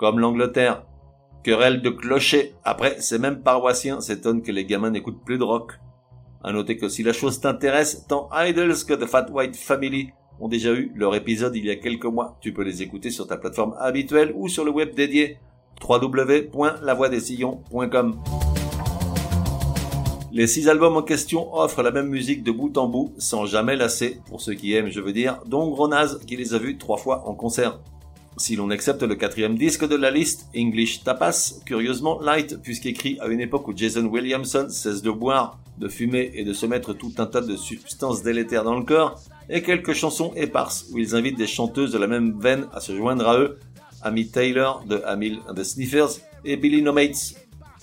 comme 0.00 0.18
l'Angleterre. 0.18 0.84
Querelle 1.42 1.82
de 1.82 1.90
clocher. 1.90 2.54
Après, 2.64 2.96
ces 3.00 3.18
mêmes 3.18 3.42
paroissiens 3.42 4.00
s'étonnent 4.00 4.40
que 4.42 4.50
les 4.50 4.64
gamins 4.64 4.88
n'écoutent 4.90 5.22
plus 5.24 5.36
de 5.36 5.44
rock. 5.44 5.74
À 6.42 6.52
noter 6.52 6.78
que 6.78 6.88
si 6.88 7.02
la 7.02 7.12
chose 7.12 7.40
t'intéresse, 7.40 8.06
tant 8.08 8.30
Idols 8.32 8.86
que 8.86 8.94
The 8.94 9.04
Fat 9.04 9.26
White 9.30 9.56
Family 9.56 10.08
ont 10.40 10.48
déjà 10.48 10.72
eu 10.72 10.90
leur 10.94 11.14
épisode 11.14 11.54
il 11.54 11.66
y 11.66 11.70
a 11.70 11.76
quelques 11.76 12.06
mois. 12.06 12.38
Tu 12.40 12.54
peux 12.54 12.62
les 12.62 12.80
écouter 12.82 13.10
sur 13.10 13.26
ta 13.26 13.36
plateforme 13.36 13.74
habituelle 13.78 14.32
ou 14.34 14.48
sur 14.48 14.64
le 14.64 14.70
web 14.70 14.94
dédié 14.94 15.36
www.lavoidesillons.com. 15.86 18.16
Les 20.32 20.46
six 20.46 20.68
albums 20.68 20.96
en 20.96 21.02
question 21.02 21.52
offrent 21.56 21.82
la 21.82 21.90
même 21.90 22.06
musique 22.06 22.44
de 22.44 22.52
bout 22.52 22.76
en 22.78 22.86
bout, 22.86 23.12
sans 23.18 23.46
jamais 23.46 23.74
lasser, 23.74 24.20
pour 24.28 24.40
ceux 24.40 24.54
qui 24.54 24.74
aiment, 24.74 24.88
je 24.88 25.00
veux 25.00 25.12
dire, 25.12 25.40
dont 25.46 25.68
Gronaz 25.68 26.20
qui 26.24 26.36
les 26.36 26.54
a 26.54 26.58
vus 26.58 26.78
trois 26.78 26.98
fois 26.98 27.26
en 27.26 27.34
concert. 27.34 27.80
Si 28.36 28.54
l'on 28.54 28.70
accepte 28.70 29.02
le 29.02 29.16
quatrième 29.16 29.58
disque 29.58 29.88
de 29.88 29.96
la 29.96 30.12
liste, 30.12 30.46
English 30.56 31.02
Tapas, 31.02 31.54
curieusement 31.66 32.20
light 32.20 32.62
puisqu'écrit 32.62 33.18
à 33.20 33.26
une 33.26 33.40
époque 33.40 33.66
où 33.66 33.76
Jason 33.76 34.06
Williamson 34.06 34.68
cesse 34.70 35.02
de 35.02 35.10
boire, 35.10 35.58
de 35.78 35.88
fumer 35.88 36.30
et 36.34 36.44
de 36.44 36.52
se 36.52 36.64
mettre 36.64 36.92
tout 36.92 37.12
un 37.18 37.26
tas 37.26 37.40
de 37.40 37.56
substances 37.56 38.22
délétères 38.22 38.62
dans 38.62 38.78
le 38.78 38.84
corps, 38.84 39.20
et 39.48 39.62
quelques 39.62 39.94
chansons 39.94 40.32
éparses 40.36 40.86
où 40.92 40.98
ils 40.98 41.16
invitent 41.16 41.38
des 41.38 41.48
chanteuses 41.48 41.90
de 41.90 41.98
la 41.98 42.06
même 42.06 42.38
veine 42.38 42.66
à 42.72 42.78
se 42.78 42.96
joindre 42.96 43.28
à 43.28 43.36
eux, 43.36 43.58
Amy 44.02 44.28
Taylor 44.28 44.84
de 44.88 45.02
Amil 45.04 45.40
and 45.48 45.54
the 45.54 45.64
Sniffers 45.64 46.20
et 46.44 46.56
Billy 46.56 46.82
No 46.82 46.92
Mates. 46.92 47.34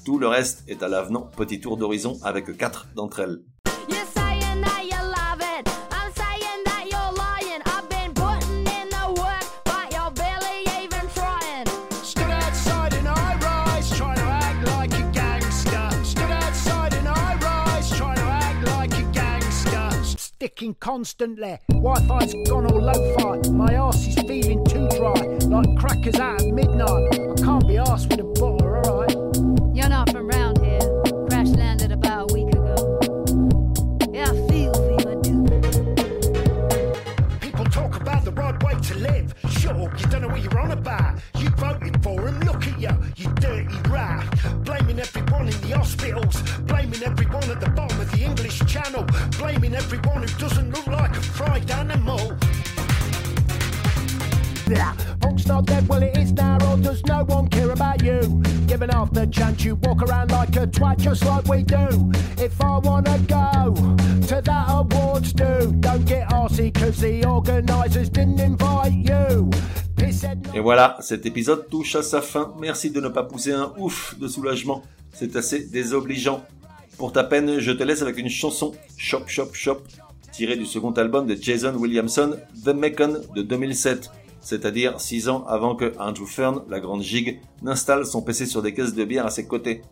Tout 0.07 0.19
le 0.19 0.29
reste 0.29 0.63
est 0.69 0.83
à 0.83 0.87
l'avenant, 0.87 1.29
petit 1.35 1.59
tour 1.59 1.75
d'horizon 1.75 2.17
avec 2.23 2.55
quatre 2.55 2.87
d'entre 2.95 3.19
elles. 3.19 3.41
sticking 20.47 20.75
constantly. 20.75 21.57
Wi-Fi's 21.71 22.33
gone 22.47 22.65
all 22.67 22.81
low-fi. 22.81 23.49
My 23.51 23.75
arse 23.75 24.07
is 24.07 24.15
feeling 24.27 24.63
too 24.65 24.87
dry, 24.89 25.13
like 25.47 25.77
crackers 25.77 26.19
at 26.19 26.45
midnight. 26.45 27.19
I 27.19 27.41
can't 27.43 27.67
be 27.67 27.77
asked 27.77 28.09
with 28.09 28.19
a 28.19 28.36
Blaming 49.37 49.75
everyone 49.75 50.23
who 50.23 50.39
doesn't 50.39 50.71
look 50.71 50.87
like 50.87 51.11
a 51.11 51.21
fried 51.21 51.69
animal. 51.71 52.37
Yeah, 54.67 54.93
punk's 55.21 55.47
not 55.47 55.65
dead, 55.65 55.87
well 55.87 56.03
it 56.03 56.17
is 56.17 56.33
now, 56.33 56.57
or 56.69 56.77
does 56.77 57.03
no 57.05 57.23
one 57.23 57.47
care 57.47 57.71
about 57.71 58.03
you? 58.03 58.41
Giving 58.67 58.89
half 58.89 59.13
the 59.13 59.25
chance 59.27 59.63
you 59.63 59.75
walk 59.75 60.01
around 60.01 60.31
like 60.31 60.55
a 60.55 60.67
twat 60.67 60.99
just 60.99 61.23
like 61.25 61.45
we 61.45 61.63
do. 61.63 62.11
If 62.37 62.59
I 62.61 62.79
wanna 62.79 63.17
go 63.19 63.73
to 64.27 64.41
that 64.41 64.65
awards 64.69 65.33
do, 65.33 65.71
don't 65.79 66.05
get 66.05 66.29
arsey 66.29 66.73
cause 66.73 66.99
the 66.99 67.25
organisers 67.25 68.09
didn't 68.09 68.39
invite 68.41 68.93
you. 68.93 69.49
Et 70.53 70.59
voilà, 70.59 70.97
cet 71.01 71.25
épisode 71.25 71.67
touche 71.69 71.95
à 71.95 72.03
sa 72.03 72.21
fin. 72.21 72.53
Merci 72.59 72.91
de 72.91 73.01
ne 73.01 73.09
pas 73.09 73.23
pousser 73.23 73.51
un 73.51 73.73
ouf 73.77 74.17
de 74.19 74.27
soulagement. 74.27 74.83
C'est 75.11 75.35
assez 75.35 75.65
désobligeant. 75.65 76.43
Pour 76.97 77.11
ta 77.11 77.23
peine, 77.23 77.59
je 77.59 77.71
te 77.71 77.83
laisse 77.83 78.01
avec 78.01 78.17
une 78.17 78.29
chanson, 78.29 78.73
Shop 78.97 79.27
Shop 79.27 79.49
Shop, 79.53 79.83
tirée 80.31 80.55
du 80.55 80.65
second 80.65 80.91
album 80.93 81.27
de 81.27 81.35
Jason 81.35 81.75
Williamson, 81.75 82.37
The 82.65 82.69
Macon 82.69 83.21
de 83.35 83.43
2007, 83.43 84.09
c'est-à-dire 84.41 84.99
six 84.99 85.29
ans 85.29 85.45
avant 85.47 85.75
que 85.75 85.93
Andrew 85.99 86.25
Fern, 86.25 86.63
la 86.67 86.79
grande 86.79 87.03
gigue, 87.03 87.39
n'installe 87.61 88.05
son 88.07 88.23
PC 88.23 88.47
sur 88.47 88.63
des 88.63 88.73
caisses 88.73 88.95
de 88.95 89.03
bière 89.05 89.27
à 89.27 89.29
ses 89.29 89.45
côtés. 89.45 89.83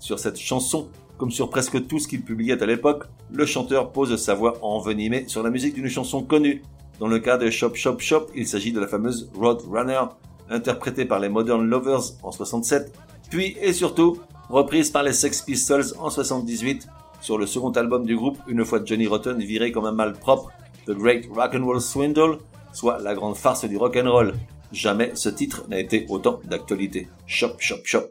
Sur 0.00 0.18
cette 0.18 0.36
chanson, 0.36 0.88
comme 1.16 1.30
sur 1.30 1.48
presque 1.48 1.86
tout 1.86 2.00
ce 2.00 2.08
qu'il 2.08 2.22
publiait 2.22 2.60
à 2.60 2.66
l'époque, 2.66 3.04
le 3.32 3.46
chanteur 3.46 3.92
pose 3.92 4.16
sa 4.16 4.34
voix 4.34 4.58
envenimée 4.60 5.26
sur 5.28 5.44
la 5.44 5.50
musique 5.50 5.74
d'une 5.74 5.88
chanson 5.88 6.22
connue, 6.22 6.62
dans 6.98 7.06
le 7.06 7.20
cas 7.20 7.38
de 7.38 7.50
Shop 7.50 7.74
Shop 7.74 8.00
Shop, 8.00 8.26
il 8.34 8.48
s'agit 8.48 8.72
de 8.72 8.80
la 8.80 8.88
fameuse 8.88 9.30
Road 9.32 9.62
Runner, 9.70 10.02
interprétée 10.50 11.04
par 11.04 11.20
les 11.20 11.28
Modern 11.28 11.64
Lovers 11.64 12.14
en 12.24 12.32
67, 12.32 12.92
puis 13.30 13.56
et 13.62 13.72
surtout 13.72 14.18
reprise 14.48 14.90
par 14.90 15.02
les 15.02 15.12
Sex 15.12 15.42
Pistols 15.42 15.94
en 15.98 16.10
78 16.10 16.88
sur 17.20 17.38
le 17.38 17.46
second 17.46 17.70
album 17.72 18.06
du 18.06 18.16
groupe 18.16 18.38
une 18.46 18.64
fois 18.64 18.80
Johnny 18.84 19.06
Rotten 19.06 19.38
viré 19.38 19.72
comme 19.72 19.86
un 19.86 19.92
mal 19.92 20.14
propre, 20.14 20.50
The 20.86 20.92
Great 20.92 21.26
Rock'n'Roll 21.30 21.80
Swindle, 21.80 22.38
soit 22.72 22.98
la 22.98 23.14
grande 23.14 23.36
farce 23.36 23.64
du 23.64 23.76
rock'n'roll. 23.76 24.34
Jamais 24.72 25.12
ce 25.14 25.28
titre 25.28 25.64
n'a 25.68 25.78
été 25.78 26.06
autant 26.08 26.40
d'actualité. 26.44 27.08
Shop 27.26 27.52
Shop 27.58 27.80
Shop. 27.84 28.04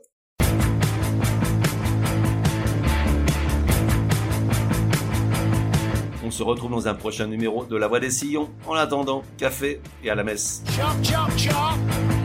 On 6.26 6.32
se 6.32 6.43
retrouve 6.43 6.71
dans 6.71 6.88
un 6.88 6.93
prochain 6.93 7.28
numéro 7.28 7.63
de 7.63 7.78
La 7.78 7.88
Voix 7.88 8.02
des 8.02 8.12
Sillons. 8.12 8.50
En 8.67 8.73
attendant, 8.73 9.23
café 9.38 9.80
et 10.04 10.10
à 10.10 10.15
la 10.15 10.26
messe. 10.26 10.62
Chop, 10.76 11.04
chop, 11.04 11.38
chop. 11.38 12.16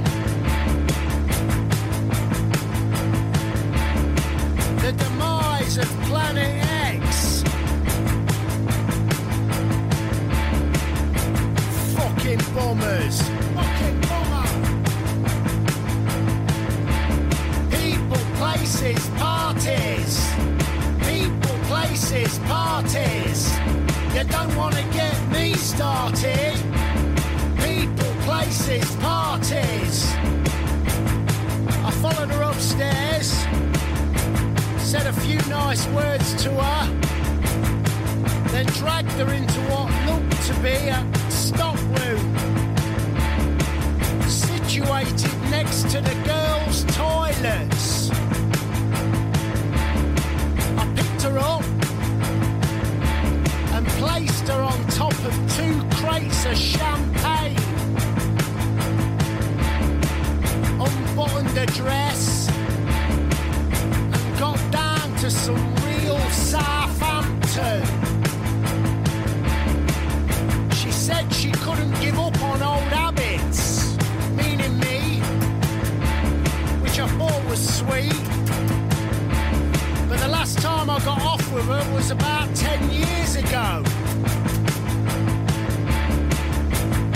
Demise 5.73 5.79
of 5.79 5.89
Planet 6.07 6.65
X. 6.95 7.43
Fucking 11.97 12.41
bombers. 12.55 13.23
Fucking 13.55 14.01
bomber. 14.09 14.49
People, 17.71 18.25
places, 18.37 19.09
parties. 19.19 20.13
People, 21.07 21.57
places, 21.69 22.39
parties. 22.41 23.59
You 24.15 24.25
don't 24.25 24.55
want 24.57 24.75
to 24.75 24.85
get 24.93 25.17
me 25.31 25.55
started. 25.55 26.57
People, 27.59 28.13
places, 28.25 28.97
parties. 28.97 30.15
I 31.85 31.91
followed 32.01 32.31
her 32.31 32.43
upstairs, 32.43 33.47
said 34.93 35.07
a 35.07 35.21
few 35.21 35.39
nice 35.49 35.87
words 35.89 36.35
to 36.43 36.51
her, 36.51 36.87
then 38.49 38.67
dragged 38.77 39.11
her 39.13 39.33
into 39.33 39.59
what 39.71 39.89
looked 40.05 40.43
to 40.43 40.53
be 40.61 40.77
a 40.89 41.01
stockroom 41.31 42.37
situated 44.29 45.33
next 45.49 45.85
to 45.85 45.99
the 46.03 46.15
girls' 46.27 46.85
toilets. 46.95 48.11
I 50.77 50.85
picked 50.95 51.23
her 51.23 51.39
up 51.39 51.65
and 53.73 53.87
placed 53.97 54.47
her 54.49 54.61
on 54.61 54.87
top 54.89 55.15
of 55.25 55.35
two 55.57 55.83
crates 56.03 56.45
of 56.45 56.55
champagne. 56.55 57.57
Unbuttoned 60.79 61.57
her 61.57 61.67
dress 61.81 62.32
to 65.23 65.31
some 65.31 65.75
real 65.87 66.19
Southampton. 66.31 67.85
She 70.73 70.91
said 70.91 71.33
she 71.33 71.53
couldn't 71.53 71.93
give 72.01 72.19
up 72.19 72.43
on 72.43 72.61
old 72.61 72.91
habits, 72.91 73.97
meaning 74.35 74.81
me, 74.81 75.21
which 76.83 76.99
I 76.99 77.07
thought 77.07 77.45
was 77.49 77.61
sweet. 77.79 78.25
But 80.09 80.19
the 80.19 80.27
last 80.27 80.59
time 80.59 80.91
I 80.91 80.99
got 81.05 81.23
off 81.23 81.53
with 81.53 81.67
her 81.67 81.95
was 81.95 82.11
about 82.11 82.53
10 82.57 82.91
years 82.91 83.37
ago. 83.37 83.85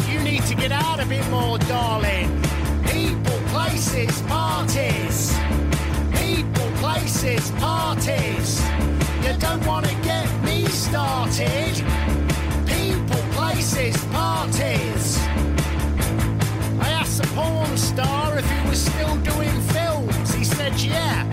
You 0.09 0.21
need 0.21 0.45
to 0.45 0.55
get 0.55 0.71
out 0.71 1.01
a 1.01 1.07
bit 1.07 1.29
more, 1.29 1.59
darling. 1.59 2.41
People, 2.85 3.41
places, 3.49 4.23
parties. 4.29 5.37
People, 6.15 6.66
places, 6.87 7.51
parties. 7.59 8.63
You 9.25 9.33
don't 9.39 9.65
want 9.67 9.87
to 9.87 9.95
get 10.03 10.29
me 10.45 10.67
started. 10.67 11.75
People, 12.65 13.23
places, 13.33 13.97
parties. 14.07 15.19
I 16.87 16.89
asked 17.01 17.21
the 17.21 17.29
porn 17.35 17.77
star 17.77 18.39
if 18.39 18.49
he 18.49 18.69
was 18.69 18.81
still 18.91 19.17
doing 19.33 19.57
films. 19.75 20.33
He 20.33 20.45
said, 20.45 20.75
yeah. 20.81 21.25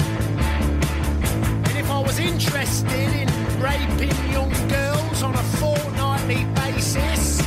And 1.68 1.78
if 1.78 1.90
I 1.92 2.00
was 2.00 2.18
interested 2.18 3.10
in 3.22 3.30
raping 3.62 4.18
young 4.32 4.54
girls 4.70 5.22
on 5.22 5.36
a 5.36 5.46
fortnightly 5.62 6.46
basis, 6.62 7.38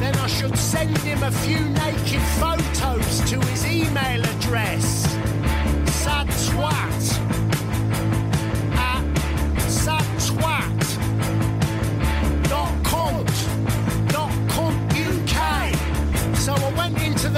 then 0.00 0.14
I 0.16 0.28
should 0.28 0.56
send 0.56 0.96
him 0.98 1.22
a 1.22 1.30
few 1.44 1.60
naked 1.82 2.22
photos 2.40 3.30
to 3.30 3.36
his 3.50 3.66
email 3.66 4.22
address. 4.32 4.84
Sad 6.04 6.28
twat. 6.46 7.23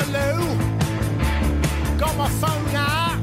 Went 0.07 0.17
into 0.17 0.57
the 0.67 1.95
loo, 1.95 1.99
got 1.99 2.17
my 2.17 2.29
phone 2.29 2.75
out, 2.75 3.19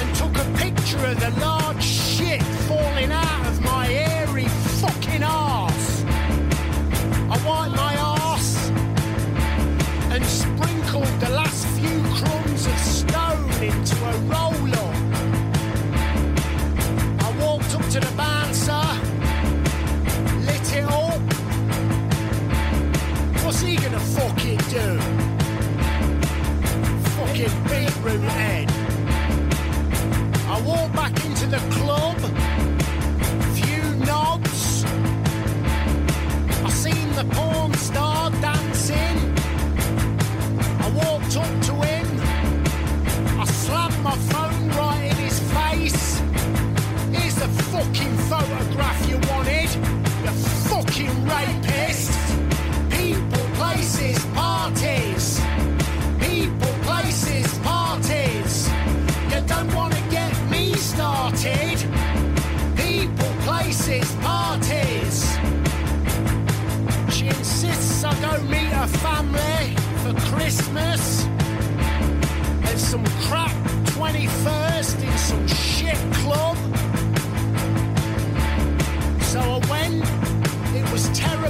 and 0.00 0.16
took 0.16 0.36
a 0.36 0.44
picture 0.58 1.06
of 1.06 1.20
the 1.20 1.30
large 1.40 1.82
shit 1.82 2.42
falling 2.42 3.12
out 3.12 3.47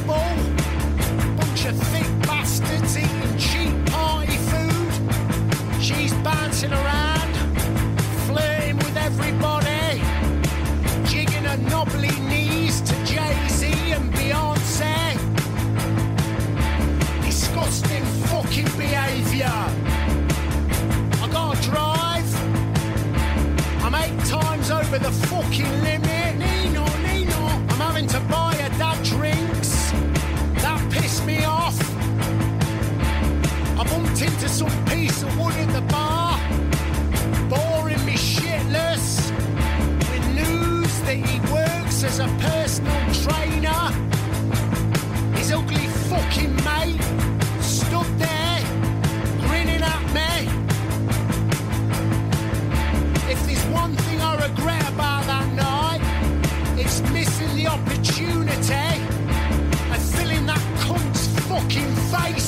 was. 0.09 0.39
Bunch 1.37 1.65
of 1.67 1.77
thick 1.93 2.09
bastards 2.27 2.97
eating 2.97 3.37
cheap 3.39 3.75
party 3.93 4.39
food. 4.51 4.93
She's 5.83 6.13
bouncing 6.25 6.73
around, 6.73 7.33
flirting 8.27 8.79
with 8.79 8.97
everybody, 8.97 10.01
jigging 11.11 11.45
her 11.45 11.59
knobbly 11.71 12.15
knees 12.31 12.81
to 12.81 12.95
Jay 13.05 13.37
Z 13.49 13.67
and 13.93 14.13
Beyonce. 14.15 15.15
Disgusting 17.25 18.05
fucking 18.31 18.71
behaviour. 18.77 19.59
I 21.23 21.29
gotta 21.31 21.61
drive. 21.63 22.31
I'm 23.85 23.95
eight 23.95 24.19
times 24.25 24.71
over 24.71 24.99
the 24.99 25.13
fucking 25.29 25.73
limit. 25.83 26.37
Nino, 26.39 26.85
Nino. 27.07 27.41
I'm 27.71 27.81
having 27.87 28.07
to 28.09 28.21
buy 28.21 28.48
Bumped 34.19 34.33
into 34.33 34.49
some 34.49 34.85
piece 34.87 35.23
of 35.23 35.39
wood 35.39 35.55
at 35.55 35.73
the 35.73 35.81
bar, 35.83 36.41
boring 37.49 38.05
me 38.05 38.15
shitless, 38.15 39.31
with 40.11 40.27
news 40.35 41.01
that 41.03 41.15
he 41.15 41.39
works 41.53 42.03
as 42.03 42.19
a 42.19 42.27
personal 42.41 43.01
trainer. 43.23 43.93
His 45.37 45.53
ugly 45.53 45.87
fucking 46.11 46.55
mate 46.65 47.01
stood 47.63 48.11
there, 48.19 48.61
grinning 49.47 49.83
at 49.83 50.03
me. 50.13 50.49
If 53.31 53.47
there's 53.47 53.65
one 53.67 53.95
thing 53.95 54.21
I 54.21 54.35
regret 54.49 54.89
about 54.95 55.27
that 55.27 55.49
night, 55.55 56.01
it's 56.77 57.01
missing 57.13 57.55
the 57.55 57.69
opportunity 57.69 59.01
of 59.93 60.03
filling 60.17 60.47
that 60.47 60.63
cunt's 60.81 61.29
fucking 61.47 61.95
face 62.11 62.48